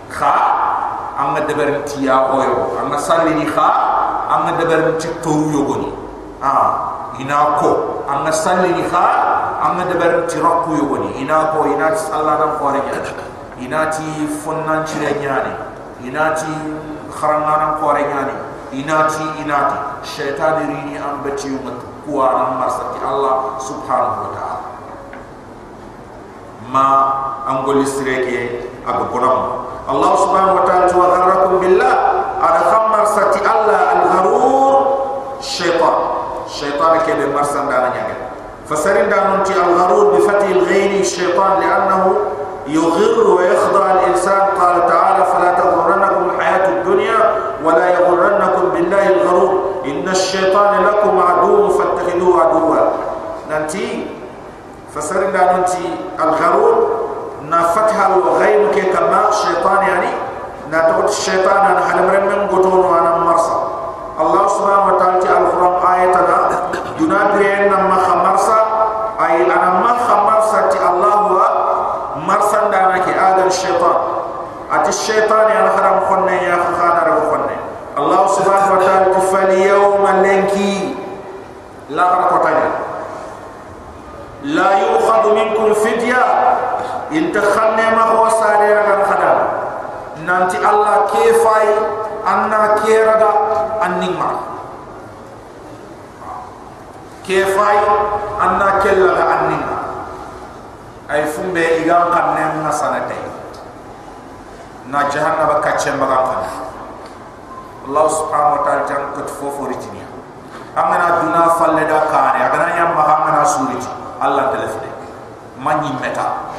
[0.08, 0.34] kha
[1.18, 2.74] anga deber tiya oyo.
[2.80, 3.68] Anga sallini kha
[4.30, 5.92] anga deber ti toru yogoni
[6.42, 8.02] ah ina ko.
[8.08, 9.04] Anga sallini kha
[9.62, 12.80] anga deber ti rakku yogoni ina ko ina sallana ko re
[13.60, 15.54] inati fonnan cire nyani
[16.04, 16.52] inati
[17.20, 18.34] kharangana kore nyani
[18.72, 24.67] inati inati shaytan rini am beti umat kuwa am marsati allah subhanahu wa ta'ala
[26.69, 26.87] ma
[27.49, 31.95] angol isreke ag bonam allah subhanahu wa ta'ala wa gharakum billah
[32.39, 34.73] ada khamar sati allah al gharur
[35.41, 35.97] shaytan
[36.45, 38.15] shaytan ke be marsanda nyage
[38.69, 45.25] fasarin danunti al gharur bi fathi al ghaini shaytan li'annahu يغر ويخضع الإنسان قال تعالى
[45.25, 47.19] فلا تغرنكم الحياة الدنيا
[47.65, 52.75] ولا يغرنكم بالله الغرور إن الشيطان لكم عدو فاتخذوه عدوا
[53.51, 54.07] ننتي
[54.95, 56.89] فسرنا ننتي الغرور
[57.49, 60.09] نفتح الغين كي كما الشيطان يعني
[60.71, 63.55] نتوت الشيطان أن حلمر من قطون وانا مرسى
[64.21, 66.49] الله سبحانه وتعالى القرآن آياتنا
[66.99, 68.57] دنا بيين نما خمرسى
[69.25, 70.59] أي أنا ما خمرسى
[70.89, 71.41] الله
[72.27, 73.95] مرسن دانا كي آدم الشيطان
[74.73, 76.55] أتي الشيطان يا نخرم خنة يا
[77.94, 80.98] Allah subhanahu wa ta'ala kufal yawma lanki
[81.94, 82.68] lah la qatani
[84.50, 86.22] la yukhadu minkum fidya.
[87.14, 89.38] In takhanna ma huwa sariyan al khadam.
[90.26, 91.68] Nanti Allah kifai
[92.24, 93.30] anna kiraga
[93.84, 94.54] annima
[97.24, 97.78] kifai
[98.40, 99.76] anna kallaga annima
[101.08, 103.20] ay fumbe igam kanna na sanatay
[104.88, 106.44] na jahannama kachem bagal
[107.84, 110.00] Allah subhanahu wa ta'ala jang kot fofo ritini
[110.72, 114.88] amana duna falle da kare agana yam mahamana suriti Allah telefne
[115.60, 116.50] manyi meta.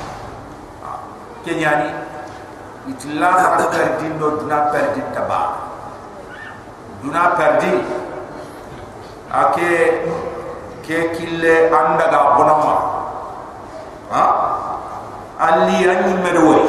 [1.46, 1.90] Kenyani
[2.90, 5.42] itilla har perdi no duna perdi taba.
[7.02, 7.70] Duna perdi
[9.30, 9.70] ake
[10.86, 12.74] ke kille andaga bonama
[14.14, 14.24] ha?
[15.42, 16.62] Alli anni medoi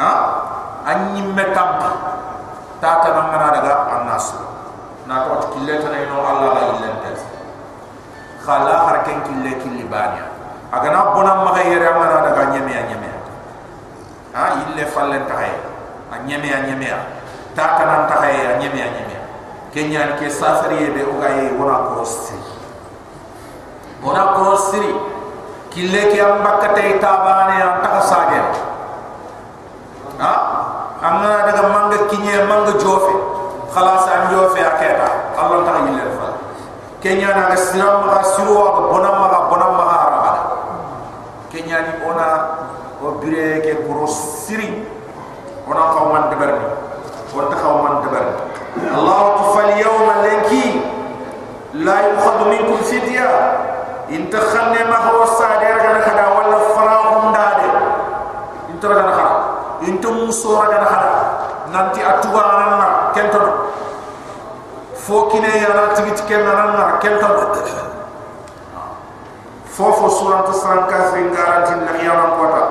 [0.00, 0.10] ha?
[0.84, 1.70] Anni metam
[2.80, 4.26] ta ta na ngara daga annas.
[5.06, 7.22] Na to kille ta ne allah la illa tas
[8.46, 10.26] khala har ken kille kille bania
[10.72, 13.08] aga na bona ma yere ngara daga nyeme ya nyeme
[14.34, 15.54] ha ille fallen ta hay
[16.10, 16.86] a nyeme ya nyeme
[17.54, 19.16] ta ta nan ta hay a nyeme ya nyeme
[19.74, 22.50] kenya ke safari be o ga wona ko siri
[24.02, 24.92] wona ko siri
[25.70, 28.40] kille ke am bakkate tabane am taka sage
[30.18, 30.32] ha
[31.02, 33.14] amna daga manga kinye manga jofe.
[33.74, 35.08] Khalas am jofe aketa.
[35.36, 36.28] Allah ta yille fa
[37.00, 40.32] kenya na ga siram siru wa bonam ma bonam ma araba
[41.52, 42.26] kenya ni ona
[43.04, 44.96] o bire ke pro siri.
[45.66, 46.62] Ona ko man deberni
[47.34, 48.38] o ta ko man deberni
[48.94, 50.78] allah tufal yawma lanki
[51.82, 53.26] la yukhadu minkum fidya
[54.14, 55.26] in ta khanne ma ho
[60.26, 61.12] in ta muso ga na khada
[61.70, 63.40] nanti atuwa nan na kento
[64.94, 67.26] fo kine ya na tigit ken nan na kento
[69.70, 72.62] fofo suratu san kafin garanti na yaman kota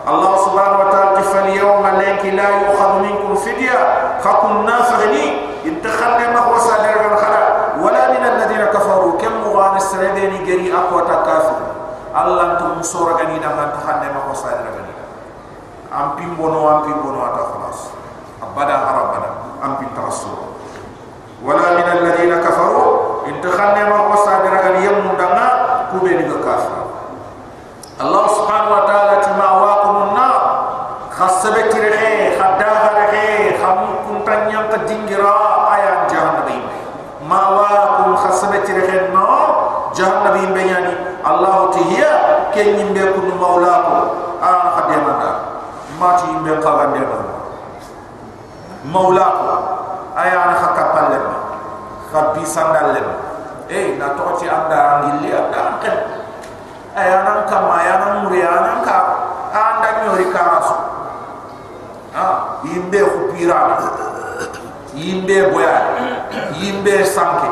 [0.00, 4.16] Allah subhanahu wa ta'ala fal yawma lanki la yukhadhu minkum fidya.
[4.24, 7.42] Khakun nafaghni in ta khanne ma ho sa de ga na khada
[7.84, 11.60] wala min alladhina kafaru kam mughani sredeni geri akwa ta kafir.
[12.16, 14.89] Allah to musora gani da man ta hande ma ko sa da
[15.90, 17.90] gani am pimbono am pimbono ata khalas
[18.42, 19.30] abada arabada
[19.62, 20.38] am pin tarasul
[21.42, 23.26] wala min alladhina kafaru.
[23.26, 26.84] In ta khanne ma ko sa da gani yam mundanga ku be ni kafir.
[28.00, 30.40] Allah subhanahu wa ta'ala tima waqum an-nar.
[31.12, 35.36] Khasabe kirhe khadaha rehe kham kuntanya ka dingira
[35.68, 36.64] ayan jahannam
[37.28, 41.20] ma waqum khasabe kirhe no jahannam benyani.
[41.24, 42.12] Allah tihiya
[42.56, 43.96] ken yimbe kun mawla ko
[44.40, 45.30] an khadema da
[46.50, 47.18] mati yimbe qagande ba
[48.90, 49.52] mawla ko
[50.18, 51.18] aya an khakka palle
[52.10, 53.02] khabbi sandalle
[53.70, 55.98] eh na toti anda ngilli anda kan?
[56.90, 58.98] Aya nan kama aya nan muri nan ka
[59.54, 60.74] anda nyori karasu
[62.18, 63.78] ha yimbe khupira
[64.94, 65.76] yimbe boya
[66.58, 67.46] yimbe sanke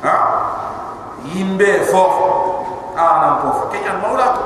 [0.00, 0.14] ha?
[1.20, 2.64] Yimbe fofo
[2.96, 4.44] ana fofo kenya mawla to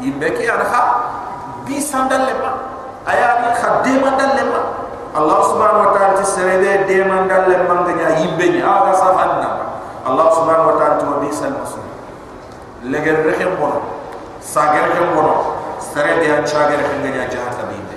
[0.00, 0.82] yimbe ke ana ha
[1.68, 2.63] bi sandalle ma aya
[3.12, 4.60] ni khadde ma dalle ma
[5.14, 9.50] Allah subhanahu wa ta'ala ti serede de man dalle manganya yimbe ni aga safanna
[10.08, 11.84] Allah subhanahu wa ta'ala to bi sal masul
[12.88, 13.80] leger rehem bono
[14.40, 17.96] sager rehem bono serede ya chager rehem nganya jahata binde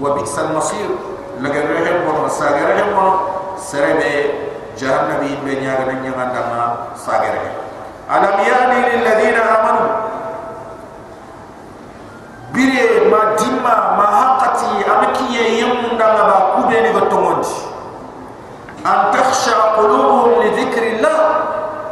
[0.00, 0.90] wa bi sal masir
[1.38, 3.12] leger rehem bono sager rehem bono
[3.60, 4.12] serede
[4.74, 6.62] jahannabi be nyaaga nanya ngandama
[6.98, 7.54] sager rehem.
[8.08, 9.84] Alam yani lil ladina amanu
[12.58, 17.54] bire ma dimma ma haqati amkiye yemunda ba kube ni gotomondi
[18.82, 21.18] an takhsha qulubuhum li dhikrillah.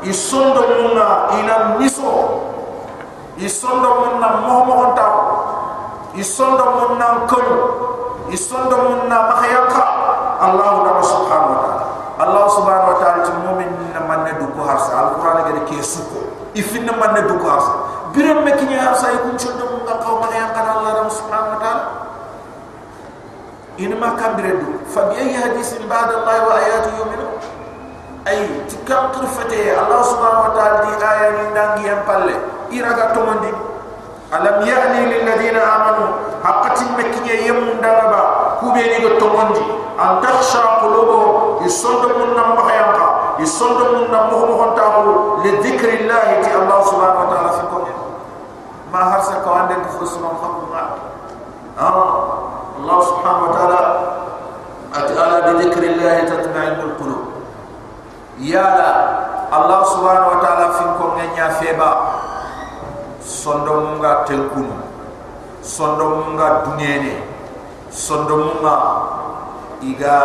[0.06, 2.06] Isondo munna ina miso.
[3.42, 5.06] Isondo munna mohmo honta
[6.14, 7.56] isondo munna kulu
[8.30, 9.84] isondo munna mahayaka.
[10.36, 11.84] Allah subhanahu wa ta'ala.
[12.16, 14.94] Allah subhanahu wa ta'ala ti mu'min na manne du ko harsa.
[14.94, 16.22] Alquran ga ke suko.
[16.54, 17.72] Ifinna manne du ko harsa.
[18.14, 20.55] Biram me kinya harsa ikun chondo kaw mahayaka
[20.90, 21.84] الله سبحانه وتعالى
[23.80, 27.32] إنما كان بريدو فبأي حديث بعد الله وآياته يؤمنون
[28.28, 32.26] أي تكام طرفته الله سبحانه وتعالى دي آية نانجي ينبال
[32.78, 33.52] إراغا تومندي
[34.34, 36.08] ألم يعني للذين آمنوا
[36.44, 38.22] حقة مكينة يمون دانبا
[38.60, 39.64] كوبيني تومندي
[40.00, 43.08] أن تخشى قلوبهم يصد من نمبخ ينقى
[43.94, 48.05] من نمبخ مخنتاهو لذكر الله تي الله سبحانه وتعالى فيكم
[48.95, 50.61] ما هرسك وعندك فرسنا خبر
[51.79, 52.33] آه
[52.79, 53.81] الله سبحانه وتعالى
[54.95, 57.25] أتألى بذكر الله تطمئن القلوب
[58.39, 58.91] يا لا
[59.57, 61.91] الله سبحانه وتعالى فيكم نيا فيبا
[63.21, 64.73] sondomunga tenkunu
[65.61, 67.21] sondomunga dunyene
[67.93, 68.75] sondomunga
[69.85, 70.17] iga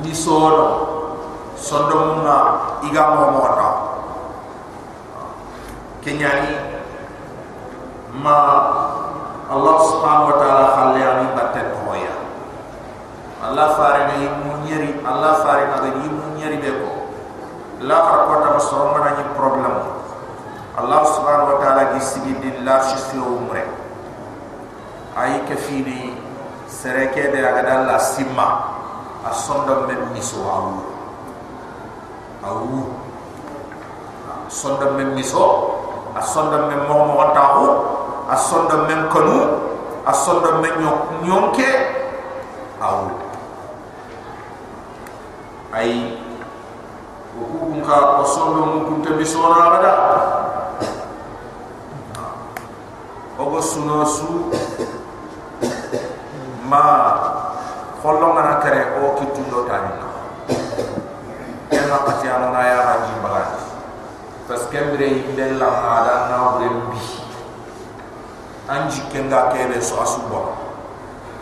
[0.00, 0.66] misono
[1.60, 2.36] sondomunga
[2.88, 3.68] iga momota
[6.00, 6.67] kenyani
[8.17, 8.37] ma
[9.49, 12.13] Allah subhanahu wa ta'ala khalle ani batte toya
[13.41, 16.99] Allah fare ni munyeri Allah fare na ga munyeri be ko
[17.81, 19.75] la far ko ta so mana ni problem.
[20.75, 23.63] Allah subhanahu wa ta'ala gi sigi din la shi fi umre.
[25.15, 26.11] Ay ke fini
[26.67, 28.75] sereke de aga dal la simma.
[29.23, 30.75] Asonda men miso awu.
[32.43, 32.79] Awu.
[34.51, 35.78] Sonda men miso
[36.15, 37.65] asonda men mo mo tahu
[38.31, 39.37] asonda men kanu
[40.05, 40.73] asonda men
[41.21, 41.69] nyonke
[42.81, 43.11] awu
[45.75, 46.17] ay
[47.37, 49.93] hukum ka asonda mun kunta bisona abada
[53.39, 54.51] ogo suno su.
[56.69, 56.83] Ma
[58.03, 60.07] kollo ngana kare o kitundo tani na
[61.73, 63.68] ena pati ano na ya haji bagati
[64.49, 66.65] parce que mbre yimbe la ada na bi
[68.67, 70.57] anji kenga kebe so asubo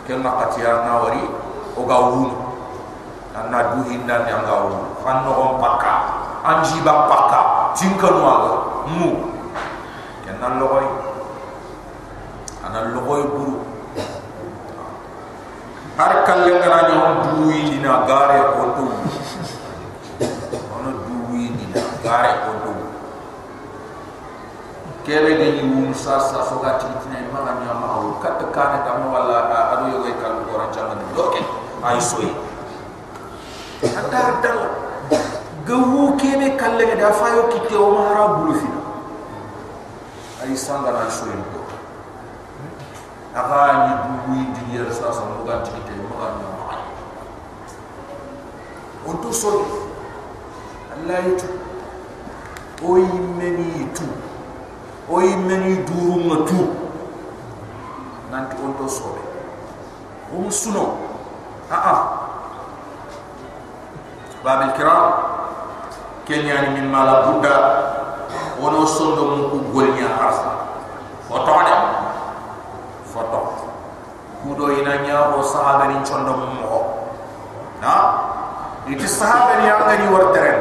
[0.06, 1.24] kenga katia na wari
[1.72, 2.36] o ga wunu
[3.32, 5.92] anna du hinda anga wunu fanno on pakka
[6.44, 7.40] anji ba pakka
[7.72, 8.52] tinka no aga
[8.92, 9.08] mu.
[10.28, 10.84] Kenna logoy.
[12.60, 13.64] Ana logoy buru
[15.96, 18.84] har kalle ngana ni on du yina gare ko to
[20.76, 21.16] ono du
[22.04, 22.57] gare ko
[25.08, 28.20] to kere de ni wum sa sa so ga ti tina ma ga nyama awu
[28.20, 31.40] kat ka ne ta mo wala adu yo ga kal ko ran changa do ke
[31.82, 32.28] ay soyi
[33.96, 34.60] hatta dal
[35.64, 38.68] ga wu kene kalle ga da fa yo o ma ra bulu fi
[40.44, 41.60] ay sanga na soyi do
[43.32, 46.84] aga ni du wi di yer sa sa mo ga ti te mo ga nyama
[49.08, 49.64] on to soyi
[50.92, 51.48] allah yitu
[52.84, 53.88] o yimeni
[55.08, 56.60] tu oy meni duru nga tu.
[58.28, 59.24] Nanti on to sobe.
[60.28, 61.00] O musuno
[61.72, 61.94] a a
[64.44, 65.04] babil kiram
[66.28, 67.56] kenya ni min mala buddha.
[68.60, 70.68] Ono sondo mun ku golnya arsa
[71.24, 71.76] foto de
[73.08, 73.40] foto.
[74.44, 76.78] Kudo ina nya o sahaba ni chondo mun mo
[77.80, 77.94] na?
[78.90, 80.58] Iti sahaba ni anga ni war teren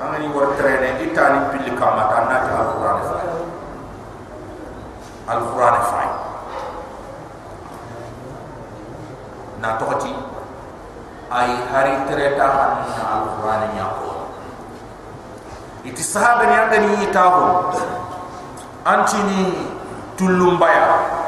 [0.00, 2.58] anga ni war teren itani pilli kamata na ta
[5.28, 6.02] alquran alquran fa
[9.60, 10.12] na tokati
[11.28, 13.62] ay hari tereta hanna alquran
[14.00, 14.10] ko
[15.84, 17.68] iti sahaba ni anga ni itaho
[18.88, 19.68] antini
[20.16, 21.18] tulumbaya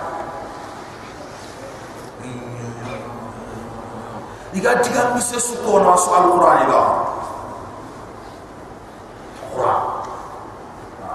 [4.57, 6.82] iga diga mise su ko na su alquran iga
[9.55, 9.80] qur'an.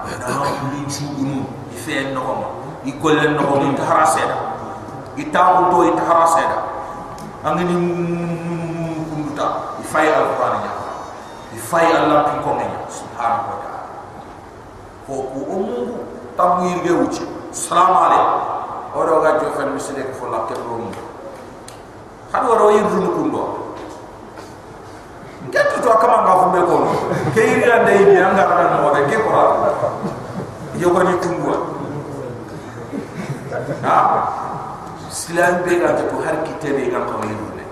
[0.06, 2.55] Na ma kuli chugunu ife no ma
[2.86, 4.36] ikolle no ma ta haraseda
[5.18, 6.58] itawu to ita haraseda
[7.42, 7.74] angani
[9.10, 10.72] kunduta ifai alquran nya
[11.58, 12.50] ifai allah pin ko
[12.86, 13.90] subhanahu wa ta'ala
[15.06, 15.98] ko ku umungu
[16.38, 18.42] tamu yirge wuci salam alaykum
[18.94, 20.86] oro ga jo fen misile ko la ke rum
[22.30, 23.42] hadu oro yirdu kundo
[25.50, 26.76] ngetu to nga fumbe ko
[27.34, 29.30] ke yiri ande yi anga ran mo de ke ko
[30.78, 31.14] yo ko ni
[35.10, 37.64] silam be ga to har kitere ga yiru ne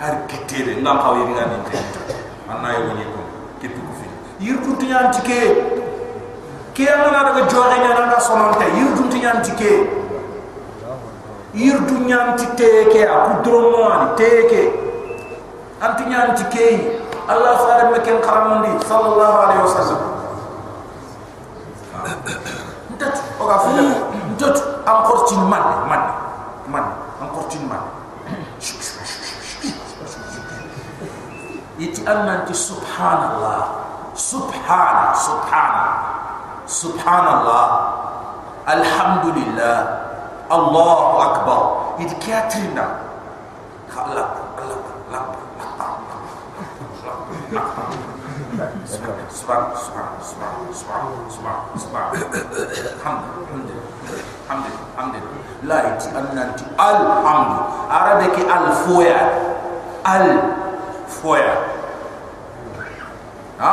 [0.00, 1.78] har kitere ko yiru ga ni te
[2.48, 3.20] anna yo ni ko
[3.60, 4.06] kitu ko fi
[4.46, 5.40] yir tu tiyan tike
[6.74, 9.72] ke anga daga joxe nya nga sononte yir tu tiyan tike
[11.54, 12.36] yir tu nyan
[12.92, 14.62] ke a ku drono ani teke
[15.80, 16.66] anti nyan tike
[17.26, 20.00] Allah faare me ken sallallahu alaihi wasallam.
[22.94, 26.02] Ntat o ga fi ntat encore tin man man
[26.68, 26.84] man
[27.24, 27.80] encore tin man
[31.80, 33.60] iti anna anti subhanallah
[34.12, 35.86] subhana subhana
[36.68, 37.64] subhanallah
[38.68, 39.76] alhamdulillah
[40.52, 41.60] allahu akbar
[42.00, 43.04] iti kiatrina
[43.96, 44.45] Allah
[49.36, 52.08] subhan subhan subhan subhan subhan subhan
[53.04, 53.22] hamd
[54.48, 54.66] hamd
[54.96, 55.14] hamd
[55.68, 57.52] la iti annanti alhamd
[57.92, 59.20] arabiki al foya
[60.08, 60.26] al
[61.20, 61.52] foya
[63.60, 63.72] ha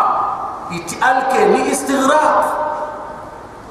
[0.76, 2.44] iti al ke ni istighraq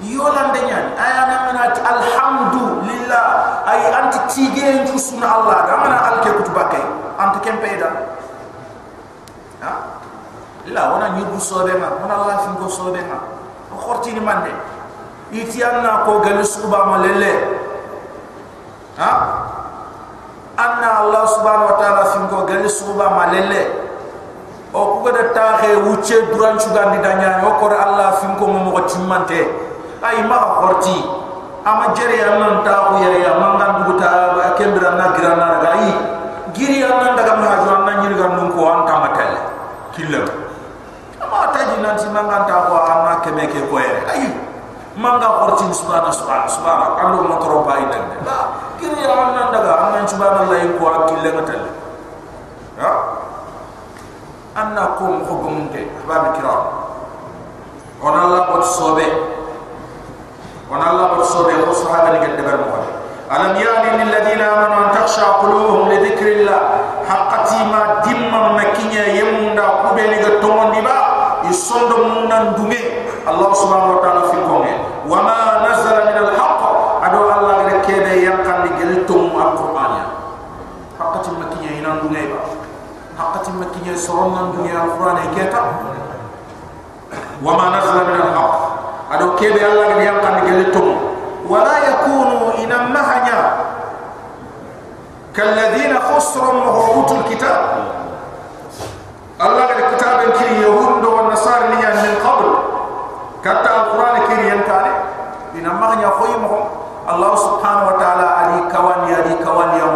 [0.00, 3.26] yolan de nyan aya na manati alhamdulillah
[3.68, 6.80] ay anti tige nju sunna allah da mana al ke kutubake
[7.20, 7.88] anti kempeda
[9.60, 9.72] ha
[10.70, 13.18] la wana nyubu sobe ma wana allah fin ko sobe ma
[13.74, 14.52] khorti ni mande
[15.34, 17.32] iti anna ko gal suba ma lele
[19.00, 19.10] ha?
[20.52, 23.62] Anna allah subhanahu wa ta'ala fin ko gal suba ma lele
[24.76, 27.40] o ko da taxe wucce duran chugandi danya.
[27.44, 29.40] O ko allah fin ko mo ko timmante
[30.04, 30.96] ay ma khorti
[31.64, 33.32] ama jere annan ta ko yere ya.
[33.40, 34.10] Mangan duguta
[34.60, 35.90] kembira na girana ga yi
[36.52, 39.32] giri annan daga ma haju annan nyirga nun ko an tamatel
[39.96, 40.41] killam
[41.32, 44.28] ama taji nan si mangan ta ko amma keme ke ko yere ay
[45.00, 47.00] manga khorti subhana subhana subhana.
[47.00, 48.38] Allo mo toro bay dag la
[48.76, 49.72] giri annan daga.
[49.88, 51.62] Annan subhana allah ko akille ngatel
[52.76, 52.92] ya?
[54.52, 56.62] Anna ko ko gumunte babu kiram
[58.04, 59.08] on allah ko sobe.
[60.72, 62.80] Wana Allah bersobe ko sahaba ni gende ber mo
[63.28, 66.60] alam yani lil ladina amanu an takhsha qulubuhum li dhikrillah.
[67.04, 70.96] Haqqati ma dimma makinya yemunda kube ni gatongo diba
[71.52, 72.80] isondo munan dume
[73.28, 74.72] Allah subhanahu wa ta'ala fi konge
[75.04, 76.62] wa ma nazala min al haqq.
[77.04, 80.06] Ado Allah gade kebe yankan ni gel tum al qur'an ya
[80.96, 82.40] haqqati makinya inan dume ba
[83.20, 85.60] haqqati makinya soron dunya al qur'an e keta
[87.44, 88.54] wa ma nazala min al haqq.
[89.12, 90.88] Ado kebe Allah gadi yang kan gele tum
[91.44, 93.38] wala yakunu ina mahanya
[95.36, 97.60] kalladina khusru mahutul kitab.
[97.60, 98.01] alquran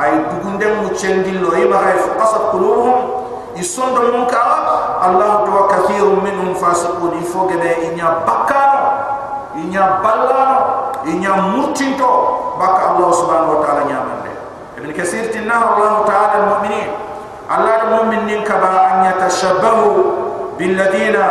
[0.00, 2.98] ay dugundem uchengil lo imaha fa qasat qulubuhum
[3.56, 4.42] isondo munka
[4.96, 8.84] Allah tu kathirun minhum fasiqun ifogede inya bakano
[9.56, 10.58] inya ballano
[11.08, 12.12] inya murtinto
[12.60, 14.32] baka Allah subhanahu wa ta'ala nyamande
[14.76, 16.90] ibn kasir tinna Allah ta'ala almu'minin
[17.46, 19.88] Allah almu'minin kaba an yatashabbahu
[20.60, 21.26] bil ladina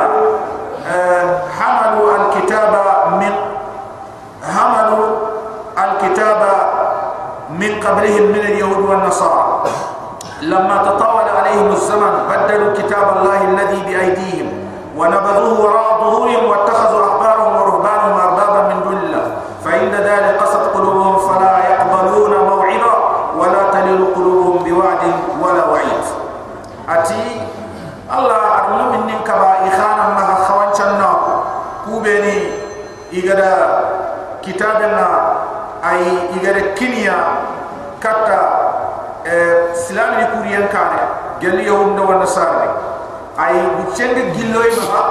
[1.59, 2.73] حملوا الكتاب
[3.17, 3.33] من
[4.45, 5.07] حملوا
[5.84, 6.40] الكتاب
[7.50, 9.62] من قبلهم من اليهود والنصارى.
[10.42, 14.48] لما تطاول عليهم الزمن بدلوا كتاب الله الذي بأيديهم
[14.96, 19.24] ونبذوه وراء ظهورهم واتخذوا أحبارهم ورهبانهم أربابا من دون الله.
[19.64, 22.94] فإن ذلك قصد قلوبهم فلا يقبلون موعظة
[23.36, 25.02] ولا تلل قلوبهم بوعد
[25.42, 26.04] ولا وعيد.
[26.88, 27.40] أتي؟
[28.18, 31.10] الله المؤمن كبا إخانا ما خوان شنا
[31.86, 32.38] كوبيني
[33.14, 33.54] إغدا
[34.42, 35.06] كتابنا
[35.80, 37.16] ay igere kiniya,
[38.00, 38.40] kata
[39.24, 41.02] eh, silami di kurian kare
[41.40, 42.68] gelli yahum da wanda sarri
[43.36, 45.02] ay bu cende gillo yi ba ha,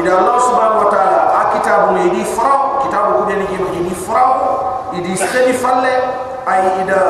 [0.00, 3.92] ida allah subhanahu wa taala a kitabu ne di farao kitabu ko deni gem di
[3.96, 5.94] farao idi sedi falle
[6.48, 7.00] ay ida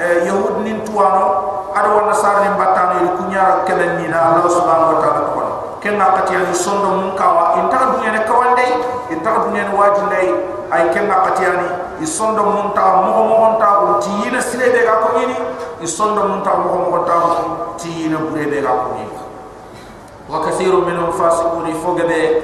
[0.00, 1.24] eh, yahud nin tuano
[1.72, 5.40] ada wanda sarri batano yi kunya kelen ni allah subhanahu wa taala ko
[5.82, 8.66] ken na katiya sondo mun kawa intan dunya ne kawande
[9.10, 10.28] intan dunya ne wajin dai
[10.72, 11.52] ay ken na katiya
[12.02, 15.36] isondo mun ta mo mo ta ko ti ina sile be ga ko ni
[15.86, 17.32] isondo mun ta mo mo ta ko
[17.78, 19.04] ti ina bure be ga ko ni
[20.28, 22.42] wa kathiru minhum fasiqun fogade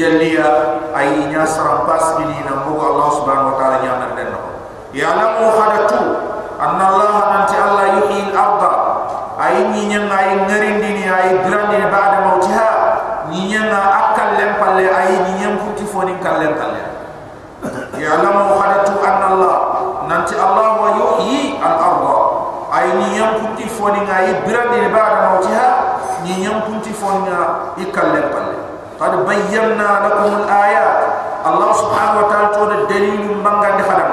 [0.00, 0.48] gelliya
[0.96, 4.30] ay nya saram pas ni na mo Allah subhanahu wa ta'ala nya nan den
[4.96, 6.00] ya lamu khadatu
[6.56, 8.64] anna Allah nanti Allah yuhi al-ardh
[9.36, 12.18] ay ni nya ay ngarindi ni ay grandi ni baada
[13.30, 16.88] ni nya akal lem palle ay ni nya puti foni kallem kallem
[18.00, 18.79] ya lamu khadatu
[19.16, 19.56] anna Allah.
[20.06, 22.40] Nanti Allah wa yuhi al-ardh
[22.70, 25.68] ay ni nya puti foni ay grandi ni baada mautiha
[26.22, 27.26] ni nya puti foni
[27.82, 28.56] ikallem palle
[28.94, 30.90] qad bayyana lakum al-ayat
[31.42, 34.12] Allah subhanahu wa ta'ala to dalil mbangandi khadam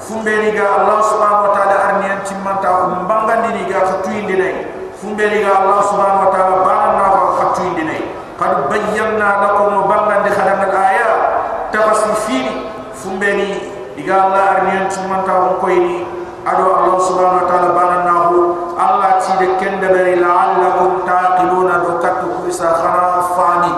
[0.00, 4.54] fumbeni ga Allah subhanahu wa ta'ala arniyan timmanta mbangandi ni ga khatuindi nay
[4.96, 8.00] fumbeni ga Allah subhanahu wa ta'ala banana ga khatuindi nay
[8.40, 11.18] qad bayyana lakum mbangandi khadam al ayat
[11.68, 12.64] tafasifini
[12.96, 13.59] fumbeni
[14.00, 16.08] iga Allah arnian cuman ka on koini
[16.48, 18.36] ado Allah subhanahu wa taala bananahu
[18.80, 20.72] Allah ti de kende bari la alla
[21.84, 23.72] do katu kuisa khana fani.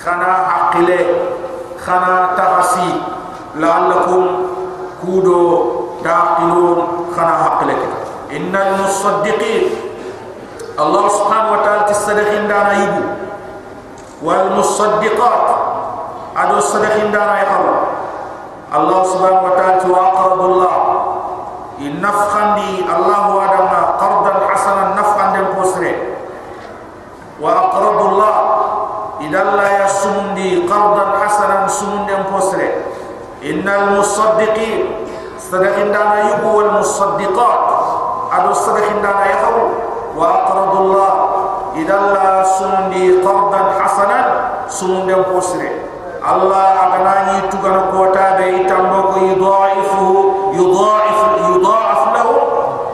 [0.00, 1.00] Khana aqile
[1.76, 2.90] khana tahasi.
[3.60, 4.48] La allakum
[5.04, 5.40] kudo
[6.00, 7.12] taqilun.
[7.12, 7.76] Khana aqile
[8.32, 9.92] innal musaddiqin.
[10.80, 13.02] Allah subhanahu wa taala ti sadaqin dana ibu.
[14.24, 15.44] Wal musaddiqat.
[16.32, 17.48] Ado sadaqin dana ya
[18.72, 20.76] الله سبحانه وتعالى أقرب الله
[21.78, 23.68] النفخان دي الله أدم
[24.00, 25.84] قرضا حسنا نفخان دي القسر
[27.40, 28.34] وأقرب الله
[29.20, 32.60] إذا لا يسمون دي قرضا حسنا سمون دي القسر
[33.44, 34.80] إن المصدقين
[35.38, 37.60] صدق إننا يقوى المصدقات
[38.32, 39.64] أدو صدق إننا يقوى
[40.16, 41.12] وأقرب الله
[41.76, 44.20] إذا لا سمون دي قرضا حسنا
[44.68, 45.91] سمون دي القسر
[46.22, 50.06] Allah aganani tugana kota be itambo ko yudaifu
[50.54, 52.34] yudaifu yudaif lahu.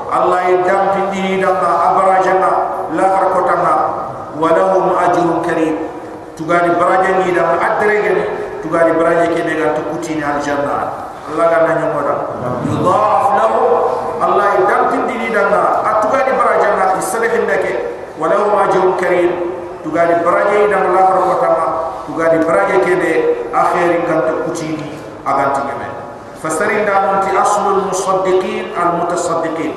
[0.09, 2.51] Allah yadam tindi daga abarajana
[2.97, 3.73] la har kota na
[4.41, 5.77] walahum ajrun karim.
[6.41, 8.17] Tugani barajani da adrege
[8.65, 10.89] tugani baraje ke daga to kutini aljanna
[11.29, 12.15] Allah ganani moda
[12.65, 13.61] yudaif lahu.
[14.25, 17.77] Allah yadam tindi daga ah, atugani barajana isalehin dake
[18.17, 19.53] walahum ajrun karim.
[19.85, 21.49] Tugani baraje da la har kota
[22.09, 23.13] tama tugari baraje ke be
[23.53, 24.97] akhirin gantu kutini
[25.29, 25.89] aganti ngeme
[26.41, 29.77] fasarin da munti aslul musaddiqin al mutasaddiqin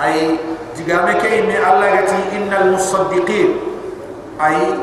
[0.00, 0.36] ay
[0.76, 3.64] digame ke ni Allah gati innal musaddiqin.
[4.36, 4.76] Ay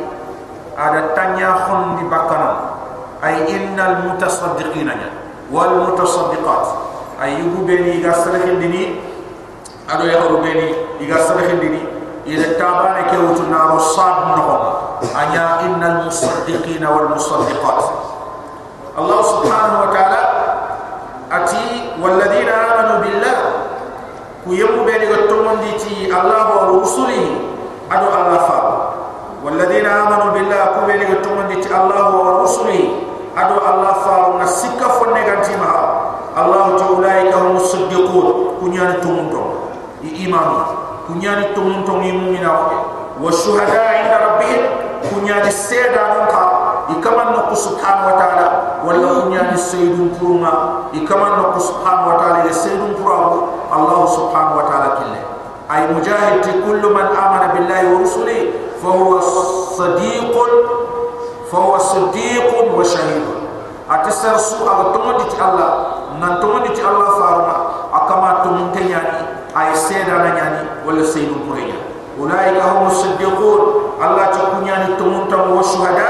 [0.73, 2.81] ada tanya khon di bakana
[3.21, 5.09] ay innal mutasaddiqin nya
[5.53, 6.65] wal mutasaddiqat.
[7.21, 8.97] Ay yugo beni ga salahin dini
[9.85, 11.92] ado ya ro beni iga salahin dini
[12.27, 14.61] إذا تابان كيوتنا رصاب نقم
[15.21, 17.83] أنيا إن المصدقين والمصدقات.
[18.97, 20.21] الله سبحانه وتعالى
[21.31, 21.67] أتي
[22.01, 23.37] والذين آمنوا بالله.
[24.43, 27.25] كيوم بين قطمون ديتي الله ورسوله
[27.91, 28.65] أدو الله فاب
[29.43, 32.81] والذين آمنوا بالله كيوم بين قطمون ديتي الله ورسوله
[33.37, 35.71] أدو الله فاب نسكة فنغانتما
[36.37, 38.27] الله تعالى هم الصدقون
[38.61, 39.31] كنيان تمون
[40.03, 40.82] إيمانه.
[41.07, 42.75] Kunyani tumun tongi mu'mina ko
[43.19, 44.63] wa shuhada inda rabbihim
[45.11, 46.43] kunyani seda non ka
[46.95, 48.47] ikaman no subhanahu wa ta'ala
[48.87, 54.87] wala kunyani sayyidun puruma ikaman no subhanahu wa ta'ala sayyidun purahu allah subhanahu wa ta'ala
[55.03, 55.21] kille
[55.67, 58.43] ay mujahid kullu man amana billahi wa rusulihi
[58.79, 59.19] fa huwa
[59.75, 60.51] sadiqun
[61.51, 63.39] fa huwa sadiqun wa shahidun
[63.91, 67.55] atisar su aga tongondi ti allah nan tongondi ti allah faruma
[67.91, 68.71] akama tumun
[69.53, 71.77] ay seda na nyani wala sayyidun purenya
[72.17, 73.61] ulaika hum siddiqun.
[74.01, 76.09] Allah ta kunyani tumun tam wa shuhada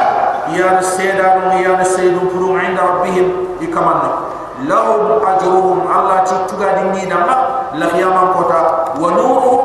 [0.55, 4.31] ya seda no ya sayyidun puru inda rabbihim ikamanna
[4.65, 5.83] lahum ajruhum.
[5.87, 8.95] Allah ta tuga dinni dama la qiyaman kota.
[8.97, 9.59] Wa nuruhum.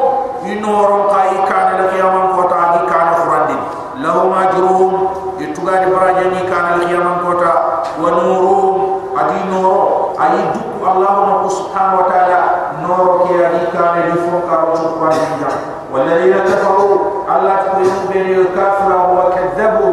[0.49, 3.61] Inoron kai kana la qiyaman kota di kana furandin
[4.03, 4.93] lahum ajruhum.
[5.39, 7.53] Ituga di barajani kana la qiyaman kota.
[7.99, 12.41] Wa nuruhum adi noro ayi dukku allah subhanahu wa ta'ala
[12.87, 15.51] noro ke adi kana di fonka ro chukwa dinja
[15.91, 19.91] walladheena kafaru allah tuqinu bani al-kafira wa kadzabu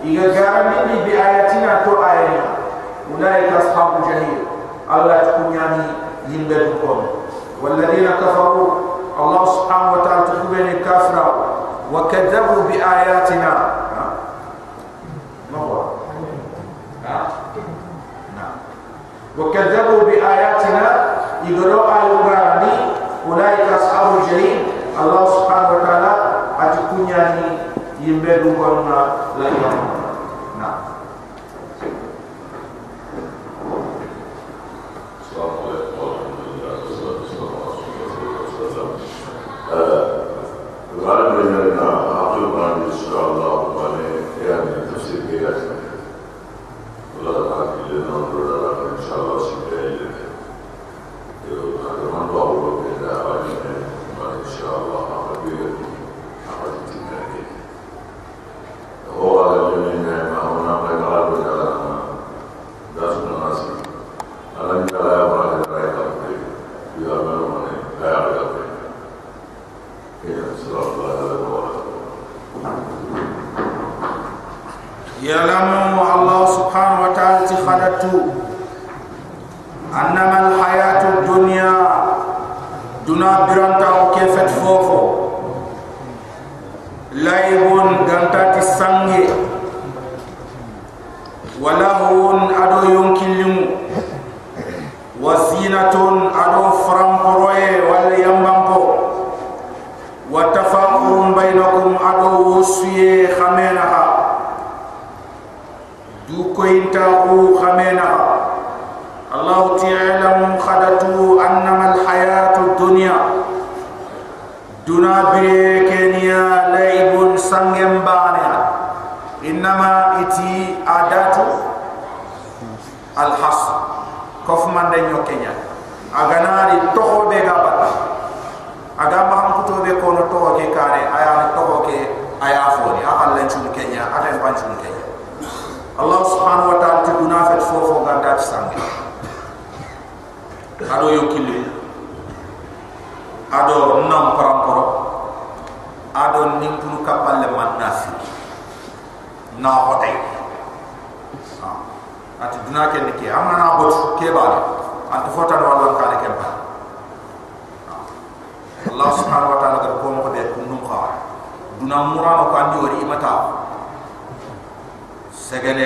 [0.00, 2.46] iga garami bi ayatina to ayatina
[3.12, 4.40] ulaika ashabu jahil
[5.63, 5.83] allah tukunyani
[6.31, 6.99] yimbe dukom
[7.63, 8.65] walladheena kafaru
[9.19, 11.25] allah subhanahu wa ta'ala tuqinu bani al-kafira
[11.91, 13.51] wa kadzabu bi ayatina
[15.51, 15.83] ma huwa
[17.07, 17.17] ha
[19.39, 20.83] وكذبوا بآياتنا
[21.47, 22.73] يقولوا آيو غارني
[23.27, 24.59] أولئك أصحاب الجحيم
[24.99, 26.11] الله سبحانه وتعالى
[26.59, 27.45] أتكون يعني
[28.03, 28.99] يمبدوا قلنا
[29.39, 29.92] لا نعم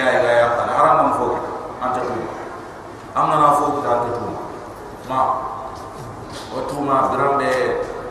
[0.00, 1.26] ay ga ya tan haram fo
[1.82, 2.14] anta tu
[3.14, 4.24] amna na fo ta anta tu
[5.08, 5.20] ma.
[6.54, 7.50] O tuma birambe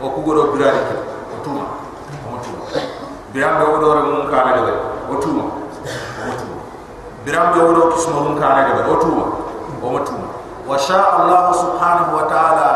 [0.00, 0.96] o kugoro birari ke.
[1.34, 1.64] O tuma
[2.28, 2.64] o tuma
[3.32, 4.72] birambe o do mun kana de
[5.10, 6.56] o tuma o tuma
[7.24, 9.24] birambe o do kismo mun kana de o tuma
[9.82, 10.26] o tuma
[10.68, 11.00] wa sha
[11.52, 12.70] subhanahu wa ta'ala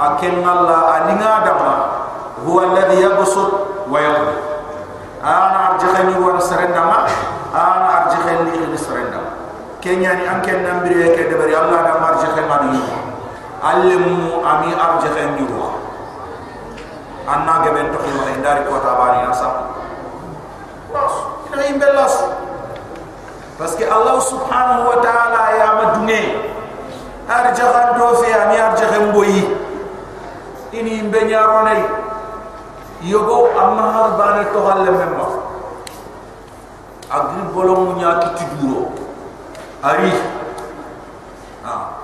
[0.00, 1.72] akin Allah aninga dama
[2.44, 3.52] huwa alladhi yabsut
[3.88, 4.36] wa yaqdi
[5.24, 6.40] ana arjakhani wa ni
[9.80, 12.80] nasrendama kenya ni anken nambire ke de bari Allah da marjakhani ni.
[13.60, 15.68] Alimu ami arjaxe njurwa
[17.28, 19.48] anna geben to xima ne ndari ko ta bani asa?
[20.92, 21.12] Was
[21.52, 22.24] ina imbe las
[23.58, 26.20] parce que allah subhanahu wa ta'ala ya ma dunge
[27.28, 29.44] arjaxan do fe ami arjaxe mboyi
[30.72, 31.84] ini imbe nyaro nay
[33.04, 35.26] yogo amma har bane to halle memma
[37.12, 38.99] agri bolom nya ki tiduro
[39.82, 40.12] ari.
[41.64, 42.00] Ah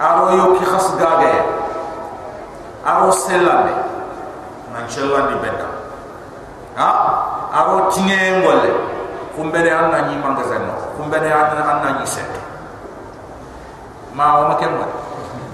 [0.00, 1.32] aro yo ki khas gage
[2.84, 3.74] aro selande
[4.72, 5.68] nan chelandi benda.
[6.80, 6.88] Ha?
[7.52, 8.70] Aro tinge ngolle
[9.36, 10.30] kumbere anna ni no
[10.96, 12.28] kumbere anna anna ni set
[14.14, 14.84] ma o make mo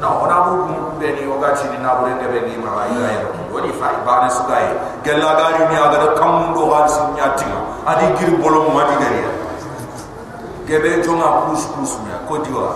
[0.00, 3.10] no ona bu be ni oga chi ni na bu be ni ma ba ira
[3.14, 4.66] ira woni fa ba na su gai
[5.04, 6.54] gella gari ni aga da kam
[6.88, 7.46] sin nyati
[7.86, 9.20] adi gir bolo mo adi gari
[10.66, 12.74] gebe jonga plus plus mi ko diwa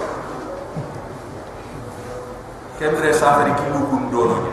[2.78, 4.52] kemre safari ki lu kun dono ni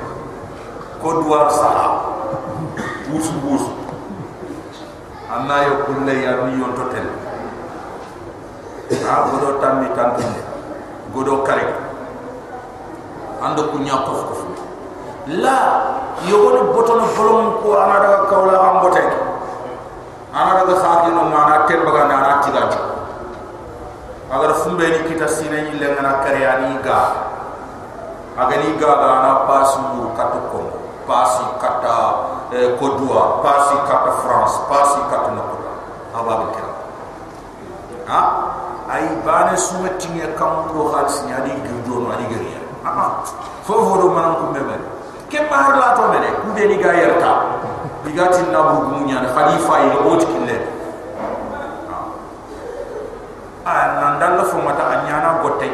[1.02, 1.70] ko duwar sa.
[3.08, 3.64] Bus bus
[5.32, 7.08] anna yo kulle ya mi yon totel
[8.92, 10.44] a godo tammi tantinde
[11.16, 11.72] godo kare.
[13.40, 14.44] Ando ku nya kof.
[15.40, 15.58] La
[16.28, 19.08] yogono botono bolom ko ana daga kawla am botek
[20.36, 22.68] ana daga khaki no mana tembaga na na tiga
[24.32, 27.28] agar fumbe kita sine ni le ngana kare ani ga.
[28.38, 29.82] Agani ga ga na pasu
[30.14, 30.60] katu ko
[31.10, 31.98] pasi kata
[32.54, 35.74] eh, kodua pasi kata france pasi kata nakota
[36.14, 36.72] ababe kira?
[38.14, 38.22] Ha?
[38.94, 43.26] Ay bane suma tinge kam do khalis ni adi girdo no adi geriya ha
[43.66, 44.78] fofo do manam ko mebe
[45.34, 47.32] ke mar la to mele ku be ni ga yerta
[48.06, 50.56] bigati na bu munya na khalifa yi o tikille
[53.68, 55.68] ha nan dalla fo mata anyana gotte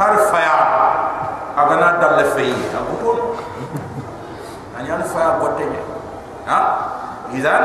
[0.00, 0.56] har faya.
[1.52, 3.36] Agana dalle feyi abuto
[4.72, 5.76] anyana faya gotte ne
[6.48, 6.58] ha?
[7.28, 7.64] Idan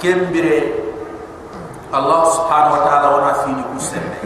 [0.00, 0.80] kembire.
[1.94, 4.18] Allah subhanahu wa ta'ala wana fini kusende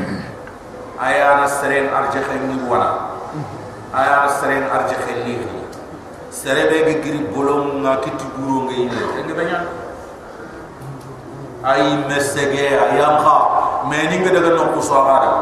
[0.97, 3.13] ayana seren arje khayni wana
[3.93, 5.43] ayana seren arje khayni
[6.33, 9.59] serebe ge giri bolom nga kiti duro nga ile ngi banya?
[11.67, 13.37] Ay mesege ayam kha
[13.89, 15.33] me ni nga daga no ko so ada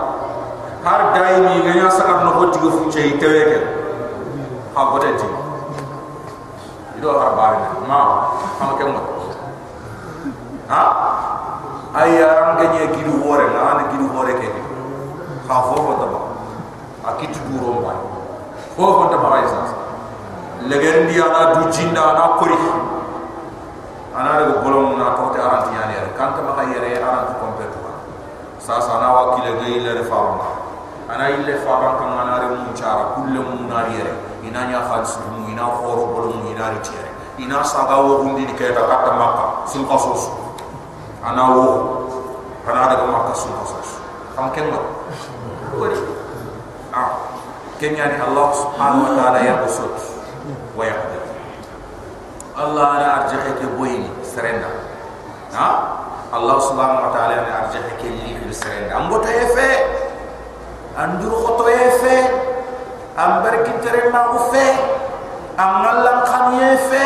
[0.87, 3.59] har dai ni nga nya sakar no hoti go fu cey teweke
[4.75, 4.81] ha?
[4.93, 5.27] Gote ti
[6.99, 8.01] ido har bari ma
[8.59, 9.01] ha ke mo
[10.71, 10.83] ha
[12.03, 14.49] ay yaram ganye gidu hore na ana gidu hore ke
[15.49, 16.21] ha fofo taba
[17.13, 17.95] akitu duro mba
[18.77, 19.63] fofo taba ay sa
[20.71, 22.57] legen dia na du jinda na kori
[24.17, 27.35] ana daga bolom na tote aranti yani yare kanta maka yare aranti
[28.66, 30.46] kompetu sa sa na wakile ge ile refaama
[31.10, 34.14] ana ile faama kan ana re mun cara kulle mun na yare
[34.44, 38.46] ina nya khalis mu ina foro bolom mu ina ri tiere ina saga wo hundi
[38.46, 40.30] ni keta katta makka sul qasus
[41.26, 41.66] ana wo
[42.68, 43.90] ana daga makka sul qasus
[44.38, 44.80] kam kenga
[45.78, 45.98] wori
[46.94, 47.10] ah
[47.82, 50.12] kenya ni allah subhanahu wa ta'ala ya usut
[50.78, 51.22] ويقدر
[52.58, 54.70] الله انا ارجحك بوين سرنا
[55.54, 55.70] ها
[56.34, 59.69] الله سبحانه وتعالى انا ارجحك لي في سرنا ام sere ambo ta efe.
[60.97, 62.17] Andur khoto yefe
[63.21, 64.65] ambar kitere ma ufe.
[65.61, 67.05] Amallan khani yefe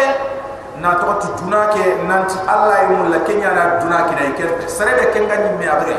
[0.80, 4.94] na to ti dunake nanti allah e yimul la kenya na dunake na ikel sere
[4.94, 5.96] de kenga ni me abre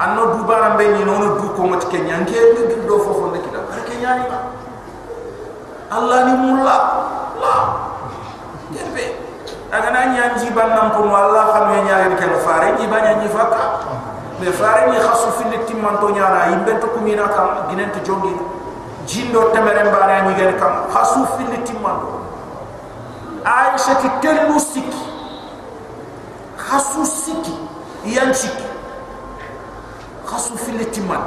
[0.00, 2.24] anno duba na be ni nono du ko mot kenya.
[2.24, 4.38] Nge ni do fo ndikida bar kenya ni ma.
[5.92, 6.76] Allah ni mulla.
[7.40, 7.54] La.
[8.72, 9.04] Kebe.
[9.70, 13.84] Agana nyanji ban nam ko allah kami e ni ken faring ji banya ni fakka
[14.40, 18.00] me faare ni khasu fi le timman to nyaara yimbe to kumina kam ginen to
[18.00, 18.32] jongi
[19.06, 21.96] jindo temere mbara ni gen kam khasu fi le timman
[23.44, 25.04] aisha ki telu siki
[26.56, 27.54] khasu siki
[28.04, 28.48] yanchi
[30.26, 31.20] khasu fi le timman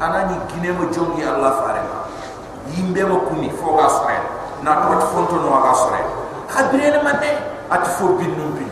[0.00, 2.02] anani ginema jongi Allah ma
[2.76, 4.18] yimbe ma kuni fo ga sore
[4.62, 6.00] na ko fonto no ga sore
[6.48, 7.30] khabire ne mate
[7.70, 8.70] at fo binnu bin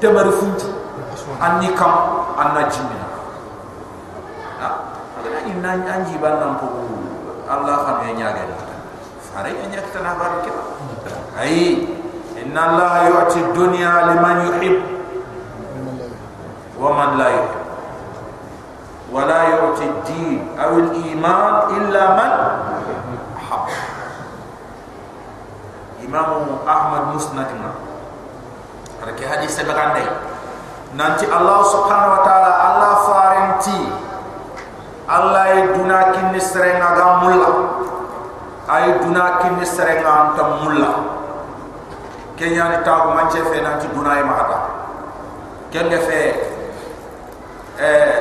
[0.00, 0.81] temar funtu
[1.41, 1.93] anni kam
[2.37, 3.07] anna jimina
[4.61, 4.69] ha
[5.21, 6.67] ala ni nan anji ban nan ko
[7.49, 8.55] allah xam ya nyaaga ni
[9.31, 10.51] fare ya nyak tan bar ke
[11.39, 11.85] ay
[12.41, 14.77] inna allah yu'ti dunya liman yuhib
[16.77, 17.55] wa man la yuhib
[19.07, 22.31] ولا يؤتي الدين او الايمان الا من
[26.07, 27.75] imam ahmad musnadna
[29.03, 30.07] rake hadis sebagande
[30.94, 33.80] nanti allah subhanahu wa taala allah farenti
[35.08, 37.50] allah ay duna kinni serenga ga mulla.
[38.68, 40.92] Ay duna kinni serenga anta mulla.
[42.36, 44.58] Kenya ni tagu manche fe nanti duna ay mahata
[45.72, 46.20] kenge fe
[47.80, 48.12] eh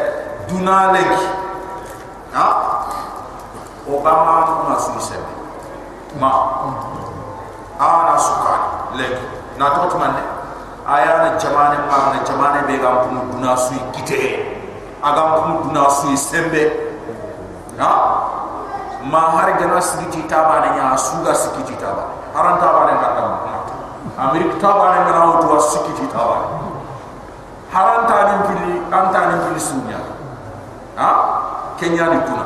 [0.47, 1.27] duna legi
[2.31, 2.47] ha?
[3.87, 5.27] Obama ma suisebe
[6.19, 6.31] ma.
[7.81, 8.55] Ana suka
[8.95, 9.15] lek
[9.57, 10.15] na to man
[10.91, 14.43] aya na jamane ma na jamane be gam pun duna sui kite.
[14.99, 16.63] Agam pun duna sui sembe.
[17.79, 17.91] Ha?
[19.07, 23.31] Ma har gana sigiti tabane nya suga sigiti tabane haran tabane katam
[24.19, 26.45] amerika tabane ngana wutu sigiti tabane
[27.73, 29.97] haran tanin pili antanin pili sunya.
[30.99, 31.09] Ha?
[31.79, 32.45] Kenya ni tuna.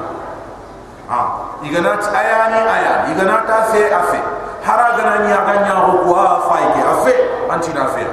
[1.12, 1.20] Ha?
[1.66, 3.12] Igana ayani ayani.
[3.12, 4.22] Igana ta fe afe.
[4.64, 7.14] Hara gana nya ganya ho kwa faike afe.
[7.52, 8.08] Anti na fe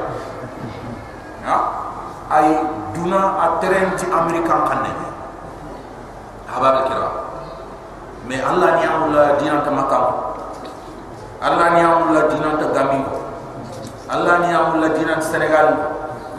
[1.45, 1.57] ha?
[2.33, 2.49] Ay
[2.97, 4.93] duna a terenti amerikan kanne
[6.49, 7.09] habab kira?
[8.29, 10.05] Me allah ni amula dinan ta makam
[11.43, 13.01] allah ni amula dinan ta gambi
[14.09, 15.69] allah ni amula dinan senegal.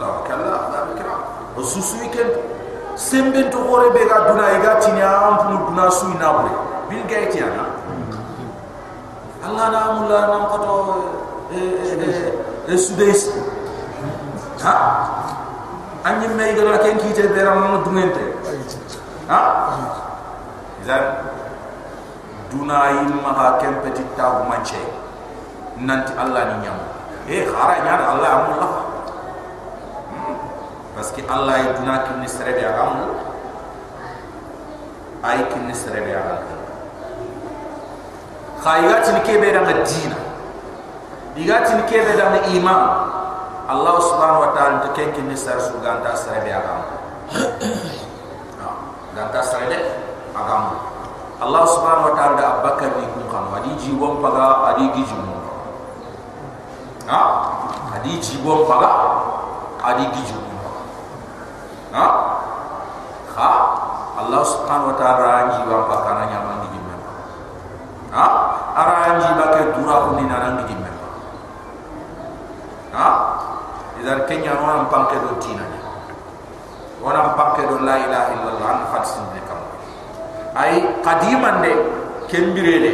[0.00, 1.14] La kala habab kira?
[1.54, 2.34] O susu weekend
[2.96, 6.54] sembe to hore be ga duna e ga tinya am pu duna su ina bure
[6.88, 7.64] bil gaiti ana
[9.46, 10.76] allah na amula nam ko to
[11.54, 13.30] e e e sudais
[14.64, 14.74] ha?
[16.04, 18.24] Anyi me ga ken ki te beram no dungente
[19.28, 19.40] ha?
[20.84, 21.04] Zan
[22.50, 24.80] duna yin ma ha kem petit tabu manche
[25.78, 26.78] nanti allah ni nyam.
[27.28, 28.72] E khara nyar allah amullah
[30.94, 33.10] parce que Allah yi duna kin ni sere ya gam
[35.24, 36.44] ay kin ni sere ya gam
[38.62, 40.16] khayga tin ke be da dina.
[41.34, 42.80] Diga tin ke be da iman
[43.64, 46.80] Allah subhanahu wa ta'ala to ken kin ni sere su ganta sere ya gam
[49.16, 49.78] ganta sere de
[50.36, 50.76] agam
[51.40, 55.02] Allah subhanahu wa ta'ala da abakar ni kun kan wadi ji won paga adi gi
[55.08, 55.36] ji mo
[57.08, 57.20] ha?
[57.96, 58.90] Adi ji won paga
[59.80, 60.36] adi gi ji
[61.96, 62.06] ha?
[63.32, 63.50] Ha?
[64.20, 66.94] Allah subhanahu wa ta'ala ranji wa pakana nyama ngi jimme
[68.12, 68.26] ha?
[68.76, 70.90] Aranji ba ke dura ko ni nan ngi jimme
[72.92, 73.23] ha
[74.04, 75.80] idar kenya ona pamke do tina ni?
[77.00, 79.60] Ona pamke do la ilaha illallah an fatsin de kam
[80.52, 81.72] ai qadiman de
[82.28, 82.92] kembire de.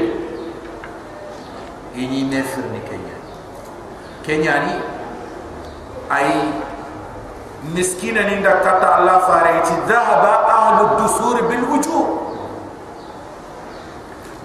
[1.99, 3.19] Ini nefer ni kenya.
[4.23, 4.75] Kenya ni
[6.15, 6.31] ai
[7.75, 12.05] miskina ni da kata allah fare ti dhahaba ahlu dusur bil wujuh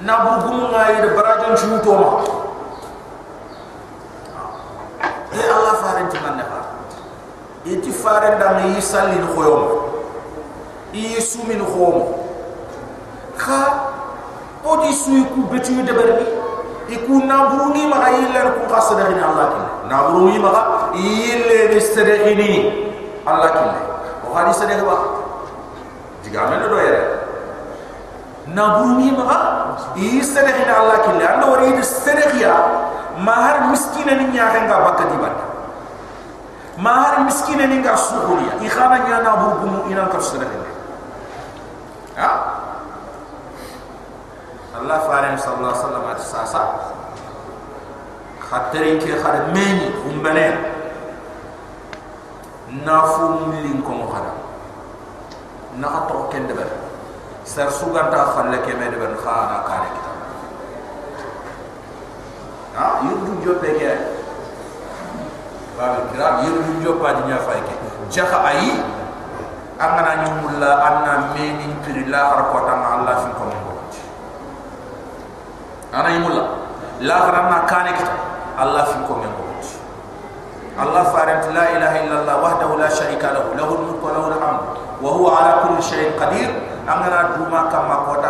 [0.02, 2.10] nabugum ngayir barajon chumuto ma
[4.36, 4.52] ah.
[5.32, 6.45] Allah fare ti manda
[7.66, 9.64] iti fare dang yi sallin khoyom
[10.94, 11.98] yi sumin khom
[13.38, 13.62] kha
[14.64, 16.26] o di suyi ku betu de berbi
[16.94, 20.62] e ku ma ga ku khasda ni allah ki na bruni ma ga
[20.94, 21.80] yilla de
[23.26, 23.66] allah ki
[24.30, 24.98] o hadi sere ba?
[26.24, 27.02] Diga men do yere
[28.54, 28.78] na
[29.18, 29.38] ma
[29.98, 31.74] yi sere allah ki la no ri
[33.26, 35.30] mahar miskina ni nya ga bakati ba
[36.78, 40.48] ماهر مسكين اللي قال سوقوا يا إخانا يا نابوكم إلى كرسنا
[42.18, 42.32] ها؟
[44.82, 46.70] الله فارن صلى الله عليه وسلم على الساسة
[48.52, 50.56] خاطرين كي خاطر ميني هم بلين
[52.86, 54.36] نافو ملين كم خاطر
[55.78, 56.68] نعطو كن دبر.
[57.46, 59.96] سر سوغا تا خل لك مي دبر خانا كارك
[62.78, 64.15] ها؟ يبدو جو بيجي
[65.76, 67.76] babe kira yurdu jopa di nya fay ke
[68.10, 68.80] jaha ayi
[69.80, 73.72] angana nyumulla anna meni pirilla har ko tan allah fi ko mo
[75.92, 76.44] ana yimulla
[77.04, 78.16] la harana kane kita
[78.60, 79.76] allah fi ko men goti
[80.80, 84.62] allah farant la ilaha illa allah wahdahu la sharika lahu lahu al-mulku wa lahu al-hamd
[85.04, 86.50] wa huwa ala kulli shay'in qadir.
[86.86, 88.22] Angana duma kama ko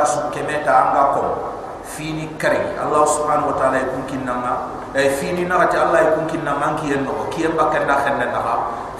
[1.86, 4.54] ta ko fini kari allah subhanahu wa ta'ala yakun kinama
[4.98, 8.42] e fini na ati allah yakun kinama manki en no ki en bakanda khanna na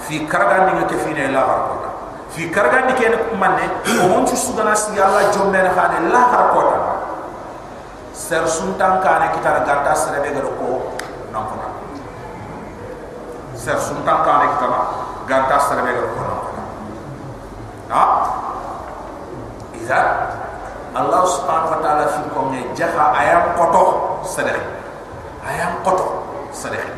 [0.06, 1.74] fi karga ni ke fini la har ko
[2.30, 3.06] fi karga ni ke
[3.38, 3.64] manne.
[4.02, 6.78] O mon ci sugana si allah jomme na khane la har ko ta
[8.12, 10.94] ser suntan kane kita ganta serebe gado ko
[11.32, 11.68] nampuna
[13.54, 14.80] ser suntan kane kita ma
[15.26, 16.62] ganta serebe gado ko nampuna
[17.90, 18.02] ha
[20.96, 23.84] Allah subhanahu wa ta'ala fi ko nge jaha ayam koto
[24.24, 24.64] sedekh
[25.44, 26.24] ayam koto
[26.56, 26.88] sedekh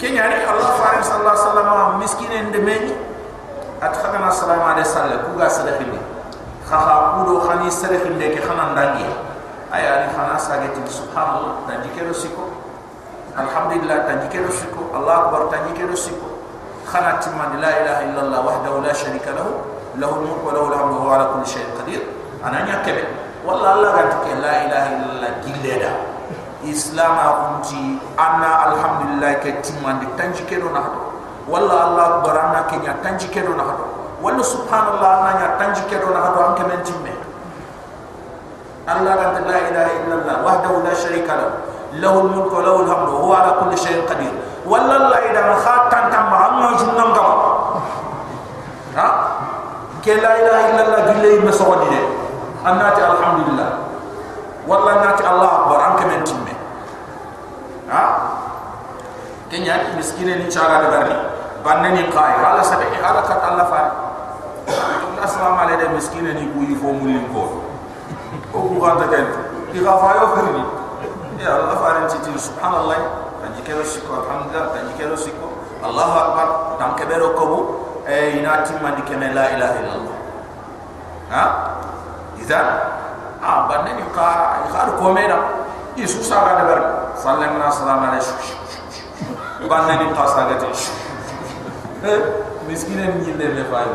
[0.00, 2.96] kenya ni Allah farid sallallahu alaihi wasallam miskin en de meni
[3.84, 6.00] at khana sallallahu alaihi wasallam ku ga sedekh ni.
[6.68, 9.08] Kha kudo khani sedekh de ke khana ndangi
[9.72, 12.44] aya ni khana sageti subhanallah tanjikero siko.
[13.36, 14.88] Alhamdulillah tanjikero siko.
[14.96, 16.28] Allah akbar tanjikero siko.
[16.88, 19.64] Khana timman la ilaha illallah wahdahu la sharika lahu
[20.00, 22.02] lahu al-mulku wa lahu al-hamdu wa ala kulli shay'in qadir
[22.40, 23.04] Ananya kebe
[23.44, 25.90] walla allah kan ga tike la ilaha illallah gilleda
[26.64, 31.00] islam a kunti anna alhamdulillah ke timan di tanji kedo na hado
[31.48, 33.84] walla allah barana ke nya tanji kedo na hado
[34.20, 37.12] walla subhanallah ana nya tanji kedo na hado anke men timme
[38.84, 41.52] allah kan ga la ilaha illallah wahdahu la sharika lahu
[41.96, 44.30] lahu almulku wa lahu alhamdu huwa ala kulli shay'in qadir.
[44.62, 47.10] Walla allah ida kha tantam ma amma jinnam
[48.94, 49.06] ha?
[50.04, 52.19] Ke la ilaha illallah gilleyi me de
[52.64, 53.70] annati alhamdulillah.
[54.68, 56.54] Wala nati allah akbar an kamen timme.
[57.88, 58.02] Ha?
[59.50, 61.16] Kenya miskine ni chara de barri
[61.66, 63.80] banne ni qai wala sabe ala kat allah fa
[65.10, 67.66] inna salam ala de miskine ni buyi fo mulin ko
[68.54, 69.26] o ko ganta ken
[69.74, 70.64] ki gafa yo khirni
[71.42, 73.28] ya allah fa ran titi subhanallah.
[73.40, 74.64] Tan jikelo sikko alhamdulillah.
[74.76, 75.48] Tan jikelo sikko
[75.82, 76.48] allah akbar.
[76.78, 77.58] Tan kebero ko bu
[78.06, 80.16] e eh, inati mandi kemela ilaha illallah.
[81.32, 81.44] Ha?
[82.50, 82.66] Idan
[83.38, 85.38] a banne ni ka khar ko mena
[85.94, 86.80] isu sa ga de ber
[87.14, 87.46] sallallahu
[88.10, 90.66] alaihi wasallam banne ni ka sa ga ti
[92.66, 93.86] miskinen ni le le fa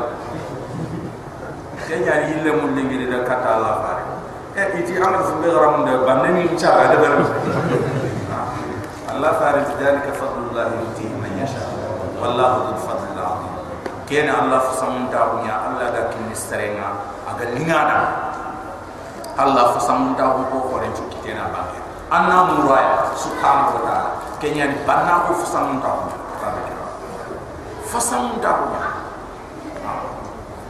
[1.83, 4.07] kenya ni le mun lengi de kata allah faran
[4.55, 7.13] eh iti amal fumbe garam de banne ni cha ada ber
[9.15, 11.63] Allah farid dalika fadlullah yuti man yasha.
[12.19, 13.53] Wallahu dhul fadl azim.
[14.11, 18.34] Kena Allah fasamunta hunya Allah da kin istarenga aga lingada
[19.35, 24.77] Allah fasamunta hu ko ko ren kitena bange anna muraya subhanahu wa ta'ala kenya ni
[24.87, 26.07] banna ko fasamunta hu
[27.91, 28.65] fasamunta hu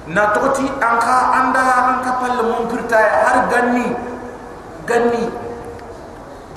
[0.09, 1.61] na toti anka anda
[1.93, 3.89] anka pal mon pirta har ganni
[4.85, 5.29] ganni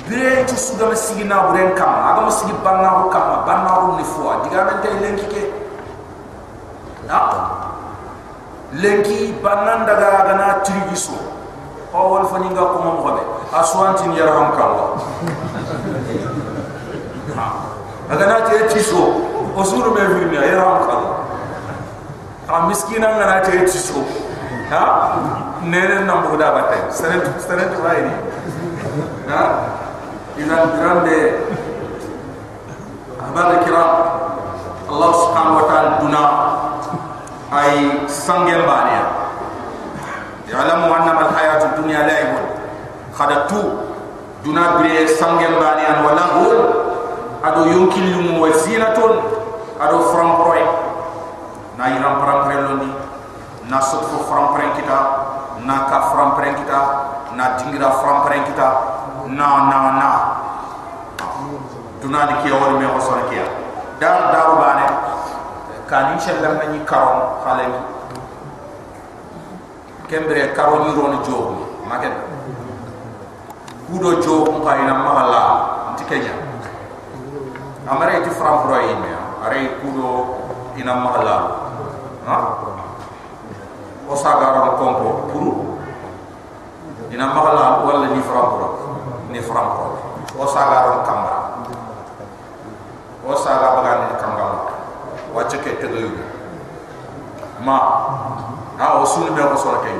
[0.09, 4.05] bire ci suga masigi na buren kam aga masigi banna ko kam banna ko ni
[4.05, 5.43] fo diga men tay lenki ke
[7.05, 7.21] na
[8.81, 11.38] lenki banna daga gana trigiso
[11.93, 14.89] o wol fani nga ko mom xobe aswanti ni yarham kallah
[18.13, 19.01] aga na te so
[19.57, 21.17] o suru me firmi yarham kallah
[22.49, 24.05] a miskina ngana te ci so
[24.71, 25.17] ha
[25.63, 28.13] nene nam bu da batte senen senen to bayni
[29.29, 29.43] ha?
[30.39, 31.35] Idan grande
[33.19, 33.91] abal kiram
[34.87, 36.23] allah subhanahu wa ta'ala duna
[37.51, 39.18] ay sangel baniya
[40.49, 42.33] ya'lamu anna al hayat ad dunya la'ib
[43.13, 43.61] khadatu
[44.45, 46.45] duna bre sangel baniya wala hu
[47.45, 49.21] ado yunkilum wa zinatun
[49.79, 50.63] ado from proy
[51.79, 52.91] na yiram param prelondi
[53.69, 54.99] na sot fo fram pren kita
[55.69, 56.81] na ka fram pren kita
[57.37, 58.69] na dingira fram pren kita
[59.29, 60.11] na na na.
[62.01, 63.45] Duna ni kiya woni me sona kiya
[63.99, 64.87] dar daru bane
[65.91, 67.75] kan inshallah ni karon khalen
[70.09, 72.13] kembre karon ni ron jo maken
[73.89, 75.43] kudo jo ko ina mahalla
[76.01, 76.33] tikenya
[77.85, 79.13] amare ti fram pro yime
[79.45, 80.09] are kudo
[80.81, 81.37] ina mahalla
[82.25, 82.37] ha?
[84.09, 85.53] O sagara ko ko puru
[87.13, 88.69] ina mahalla wala ni fram pro
[89.29, 89.89] ni fram pro
[90.41, 91.35] o sagara kamba
[93.29, 94.73] o saga bagan ni kamba
[95.81, 96.11] tegayu
[97.61, 97.77] ma
[98.79, 99.91] ha o sunu be ko so ke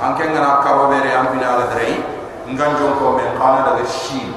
[0.00, 1.98] an ke ngana karo bere am bina ala drai
[2.46, 4.30] nganjon ko men kana daga shi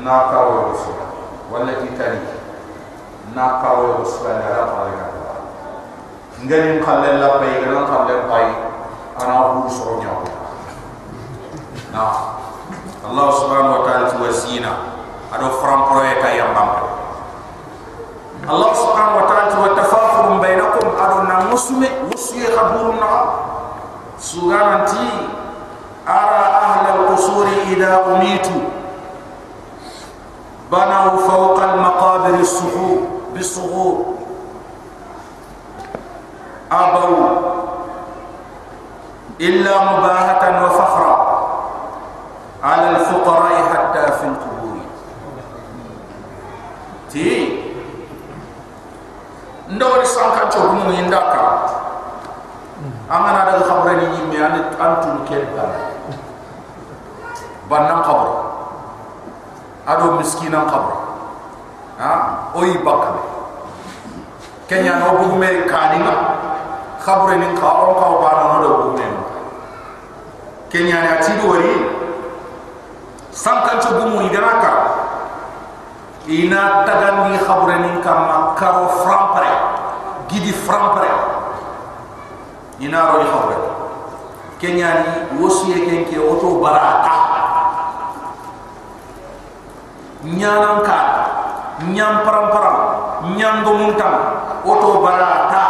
[0.00, 0.96] na karo so
[1.52, 2.24] wala itali
[3.36, 5.06] na karo so na ra pa ga
[6.48, 8.48] ngani khalle la pay ga khalle pay
[9.20, 10.24] ana hu so nyaw
[11.92, 12.04] na
[13.02, 14.72] Allah subhanahu wa ta'ala tuwasina
[15.34, 16.70] ado fram proyeka yambam
[18.48, 20.71] Allah subhanahu wa ta'ala wa tafafurum bainakum
[21.04, 23.10] ado na musume musuye khaburu na
[26.62, 28.50] أهل القصور إذا alqusur
[30.72, 32.98] بنوا فوق المقابر الصخور
[33.34, 34.14] بالصخور
[36.72, 37.28] أبوا
[39.40, 41.42] إلا مباهة وفخرا
[42.64, 44.76] على الفقراء حتى في القبور
[47.10, 47.51] تي
[49.72, 51.40] ndawri sanka to mu indaka
[53.08, 55.64] amana daga khabra ni yimme an antum kelba
[57.72, 58.32] bannan khabra
[59.88, 60.96] ado miskina khabra
[61.96, 62.12] ha?
[62.52, 63.16] Oyi bakka
[64.68, 66.14] kenya no bu me kaninga
[67.00, 69.06] khabra ni ka on ka bana no do bu me
[70.68, 71.72] kenya ni atido wari
[73.32, 74.91] sanka to bu mu indaka
[76.30, 79.52] ina tagandi khabra ni kama karo frampare.
[80.30, 81.10] Gidi frampare.
[82.78, 83.58] Ina ro khabra
[84.62, 87.14] kenya ni wosiye kenke oto barata.
[90.22, 90.98] Nyanan ka
[91.90, 92.78] nyam param param
[93.34, 94.14] nyam do muntam
[94.62, 95.64] oto barata.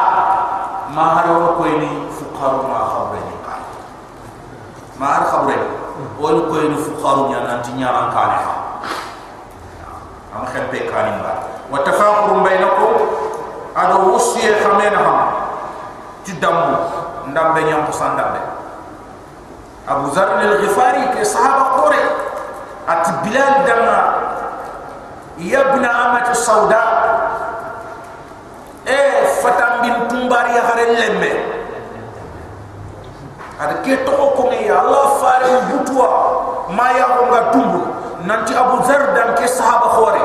[0.93, 3.57] Maharo ko ni fuqaru ma khabra ni ka
[5.01, 5.57] ma har khabre
[6.21, 7.89] o ni ko ni fuqaru nya nan ti nya
[10.37, 11.33] am khabbe kanin ba
[11.71, 13.23] wa tafaqurun bainakum.
[13.73, 15.15] Ado wusiye khamena ha
[16.25, 16.77] ti damu
[17.33, 18.37] ndambe nyam ko sandambe
[19.89, 22.03] abu zar al ghifari ke sahaba qore
[22.87, 23.99] at bilal dama
[25.41, 26.83] yabna amatu sauda
[28.85, 28.99] e
[29.41, 31.33] fatam bin tumbari ya hare lemme
[33.57, 36.09] ada ke to ko ngi allah fare butwa
[36.77, 37.81] ma ya ko ga tumbu
[38.23, 40.25] nanti abu zar dan ke sahaba khore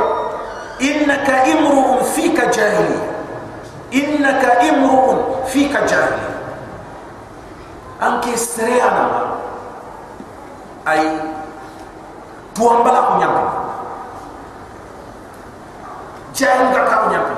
[0.80, 3.00] innaka imru'un fika jahili.
[3.92, 6.30] Innaka imru'un fika jahili.
[7.98, 9.42] Anke sereana
[10.86, 11.02] ay
[12.54, 13.44] tuambala ko nyampe.
[16.38, 17.36] Jahil ga ka nyampe.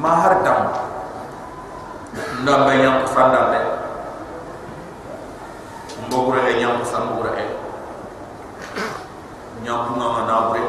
[0.00, 0.60] Mahar dam.
[2.42, 3.87] Ndambe nyam sandambe
[6.06, 7.46] mbogure e nyam sambure e
[9.64, 10.62] nyam ngama nabure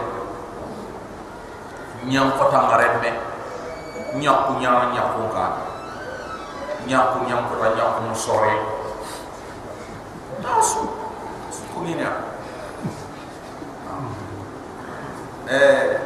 [2.09, 3.11] nyam kota maremme
[4.17, 5.45] nyaku nyama nyaku ka
[6.87, 8.55] nyaku nyam kota nyaku no sore.
[10.39, 10.87] Nasu
[11.75, 12.09] kumina
[15.51, 15.99] eh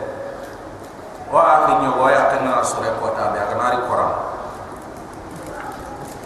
[1.31, 4.13] wa akhi nyo wa ya kana sore kota be akanari koram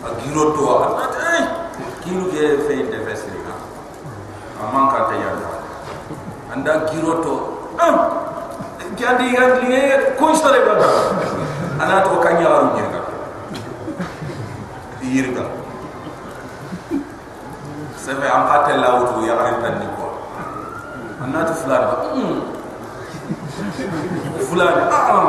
[0.07, 0.63] agiro to
[1.19, 1.66] ay
[2.07, 3.53] kilu ge fe de vesri ka
[4.63, 5.49] amman ka ta yalla
[6.55, 7.33] anda giro to
[7.75, 7.95] ah
[8.95, 10.79] jadi yang liye ko sore ba
[11.83, 13.01] ana to kanya waru jirga
[15.03, 15.43] yirga
[17.99, 20.07] sebe am kate lawtu ya ari tan ni ko.
[21.19, 21.97] Ana to fulani ba
[24.47, 25.27] fulani ah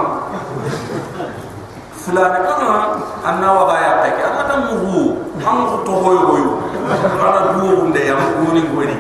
[2.07, 2.87] fulani ah
[3.27, 8.21] anna wa ya peke ana tam muhu ang to hoyo hoyo ana duwo nde yam
[8.41, 8.97] goni goni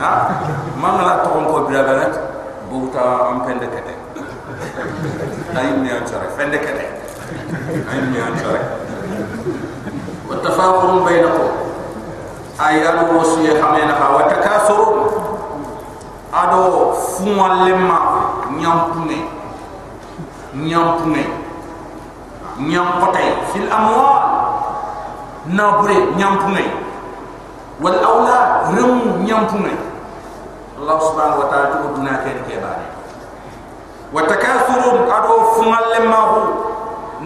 [0.00, 0.10] ha?
[0.80, 2.14] Mangala to ko biraganat
[2.70, 3.94] bouta am pende kete
[5.56, 6.86] ay mi an chare pende kete
[7.90, 8.60] ay mi an chare
[10.28, 11.50] wa tafaqurun bainakum.
[12.58, 14.88] Ay adu wasiya khamena ha wa takasur
[16.32, 17.98] ado fumal lemma
[18.56, 19.28] nyampune.
[20.54, 21.24] Nyampune.
[22.60, 24.24] Nyampotay fil amwal.
[25.48, 26.81] Nabure nyampune
[27.82, 29.74] wal awlad rum nyampune
[30.78, 32.86] Allah subhanahu wa ta'ala tu duna ken ke bani
[34.14, 36.40] wa takathurun ado fumal lemahu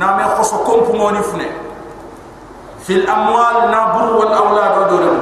[0.00, 1.48] na me khoso kompu ngoni fune
[2.80, 5.18] fil amwal nabur wal awlad wadurun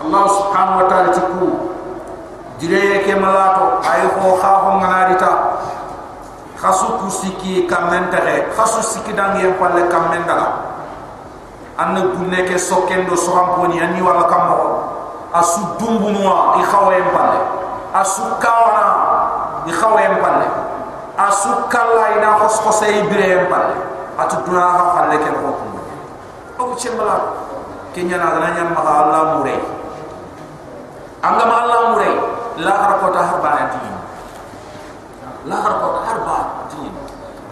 [0.00, 1.48] Allah subhanahu wa ta'ala tiku
[2.56, 4.60] dire ke malato ay ho kha
[11.78, 14.58] anna gunne ke sokendo sohamponi ani wala kammo
[15.34, 17.06] asu dumbu noa i khawa en
[17.94, 18.86] asu kawana
[19.66, 20.14] i khawa en
[21.20, 23.46] asu kala ina khos khose i bire en
[24.20, 25.48] atu duna ha palle ke ko
[26.56, 27.16] ko o chembala
[27.96, 29.56] kenya na na nyam ma Allah mure
[31.24, 32.10] anga ma Allah mure
[32.60, 33.94] la har ko ta harba na tin
[35.48, 36.36] la har ko ta harba
[36.68, 36.92] tin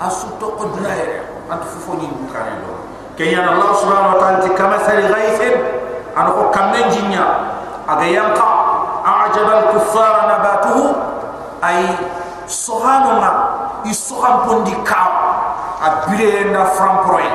[0.00, 2.72] asu to ko duna ere atu fufo ni bukane do
[3.18, 5.58] kenya Allah subhanahu wa ta'ala ti kama sari ghaithin
[6.14, 7.26] an ko kamen jinya
[7.82, 8.46] aga yanqa
[9.02, 10.84] a'jaba al-kuffar nabatuhu
[11.58, 11.98] ay
[12.46, 13.30] sohano ma
[13.82, 15.02] isoham pondi ka
[15.82, 17.26] abire na framproy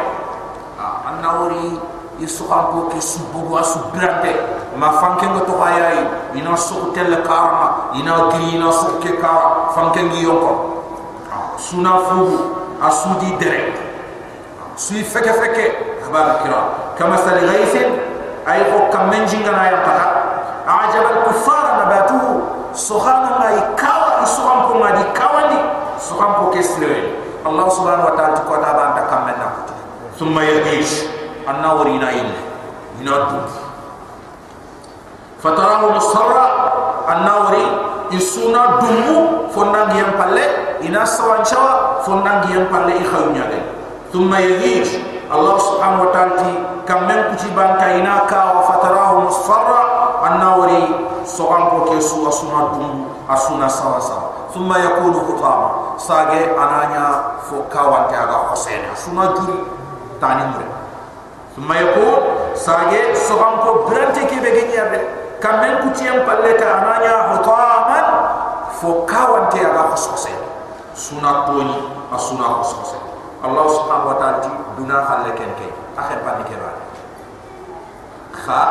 [0.79, 1.75] anna wori
[2.23, 4.31] isoham po ke subugo asubrante
[4.79, 5.99] ma fanke ngo to hayai
[6.31, 10.79] ina so tel karma ina gri ina so ke ka fanke ngi yonko
[11.59, 12.23] suna fu
[12.79, 13.92] asudi direct
[14.75, 15.65] sui feke feke
[16.05, 16.61] habal kira.
[16.97, 17.89] Kama sal ghaithin
[18.45, 20.07] ay ko kamen jinga na ya pata
[20.67, 22.31] ajab al kuffar nabatuhu
[22.75, 25.59] sohana ma ikawa isoham ko ma di kawandi
[26.01, 29.47] soham ko keslewe allah subhanahu wa ta'ala ko ta ban ta kamen na
[30.19, 31.07] thumma yagish
[31.47, 32.39] anna warina illa
[32.99, 33.39] ina du.
[35.43, 36.45] Fatarahu musarra
[37.07, 37.65] anna wari
[38.15, 39.43] isuna dumu
[44.13, 46.05] fondangi yam palle ina sawanchawa fondangi yam palle i khawnya de thumma yagish allah subhanahu
[46.05, 46.53] wa ta'ala
[46.85, 49.81] kamen kutiban kaina ka wa fatarahu musarra
[50.21, 50.85] annawri
[51.25, 55.97] sogan ko ke su asuna dum asuna sawa sawa thumma yakunu hutama.
[55.97, 58.93] Sage ananya fo kawante aga hosena.
[58.93, 59.57] Asuna juri
[60.21, 60.67] tani mure.
[61.55, 64.43] Thumma yakun sage sogan ko brante ke
[73.43, 74.37] allah subhanahu wa ta'ala
[74.79, 75.67] duna khalle ken ke
[75.99, 76.71] akhe pandi ke ba
[78.31, 78.61] kha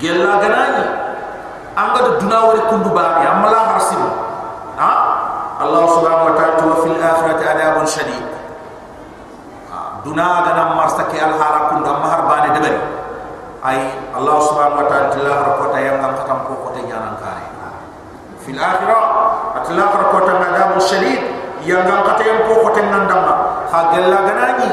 [0.00, 0.84] gella ganani
[1.76, 4.08] anga do duna wori kundu ba ya mala harsibu
[4.80, 4.92] ha?
[5.54, 8.26] Allah subhanahu wa ta'ala wa fil akhirati adabun shadid.
[10.02, 12.80] Duna gana marsa ke al hala kundu amma har bane de bari
[13.64, 13.78] ay
[14.12, 17.44] allah subhanahu wa ta'ala tilla rakota yang ngam katam ko ko te nyanan kare
[18.44, 19.04] fil akhirah
[19.56, 21.33] atla rakota adabun shadid
[21.64, 24.70] yang ngam katam ko ko te nandama ha gella ganani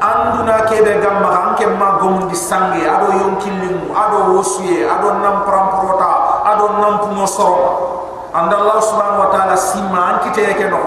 [0.00, 5.42] anduna kebe gamma hanke ma gom di sangi ado yon killimu ado wosuye ado nam
[5.44, 8.00] pramprota ado nam pumo soro
[8.30, 10.78] anda allah subhanahu wa taala simma ankite ke no.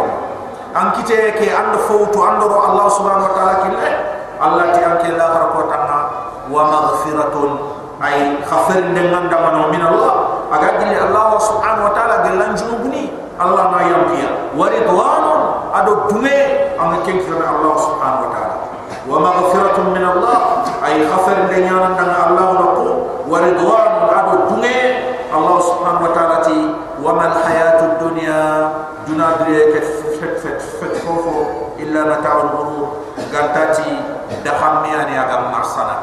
[0.71, 3.91] Ankite ke and fawtu andoro allah subhanahu wa taala kille.
[4.39, 5.99] Allah ti anke la har ko tanna
[6.47, 7.51] wa maghfiratun
[7.99, 10.47] ay khafir dengan damano min allah.
[10.55, 13.11] Aga dili allah subhanahu wa taala gelan junubuni.
[13.35, 15.32] Allah ma yamkiya wa ridwanun
[15.73, 16.37] ado dume
[16.77, 18.55] am ken kana allah subhanahu wa taala.
[19.09, 22.85] Wa maghfiratun min allah ay khafar dinyana dan allah wa qu
[23.25, 24.77] wa ridwan ado dume
[25.33, 26.57] allah subhanahu wa taala ti
[27.01, 28.41] wa mal hayatud dunya
[29.09, 29.79] duna dire ke
[30.21, 32.87] fet fet fet fofo illa mata'ul ghurur.
[33.33, 33.89] Gantati
[34.45, 35.97] da xamme aga marsana.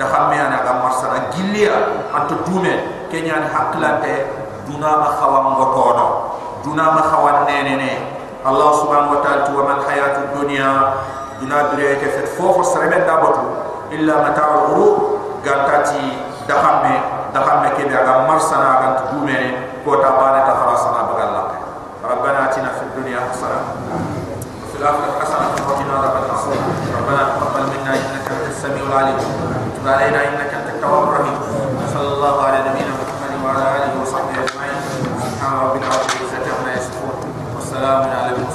[0.00, 1.28] Da xamme aga marsana.
[1.36, 1.76] Gilia
[2.16, 3.04] ato dume.
[3.12, 4.26] Kenyan haklante
[4.70, 6.06] duna ma xawam ngotono
[6.62, 7.90] duna ma xawane nene
[8.45, 10.93] ما خوان نيني الله سبحانه وتعالى وما الحياة الدنيا
[11.41, 13.43] duna bire ke fet fofo serebe da batu
[13.91, 16.15] illa mata al ghuru gantati
[16.47, 16.95] dahamme
[17.35, 19.35] dahamme ke be aga marsana aga dume
[19.83, 21.43] ko ta bana ta farasana bagalla
[22.05, 23.59] ربنا اتنا في الدنيا حسنه
[24.63, 26.39] وفي الاخره حسنه وقنا عذاب النار
[27.01, 31.37] ربنا تقبل منا انك انت السميع العليم وتب علينا انك انت التواب الرحيم
[31.93, 34.77] صلى الله على نبينا محمد وعلى اله وصحبه اجمعين
[35.17, 36.18] سبحان ربك رب العزه عما يصفون
[37.79, 38.48] والسلام على المرسلين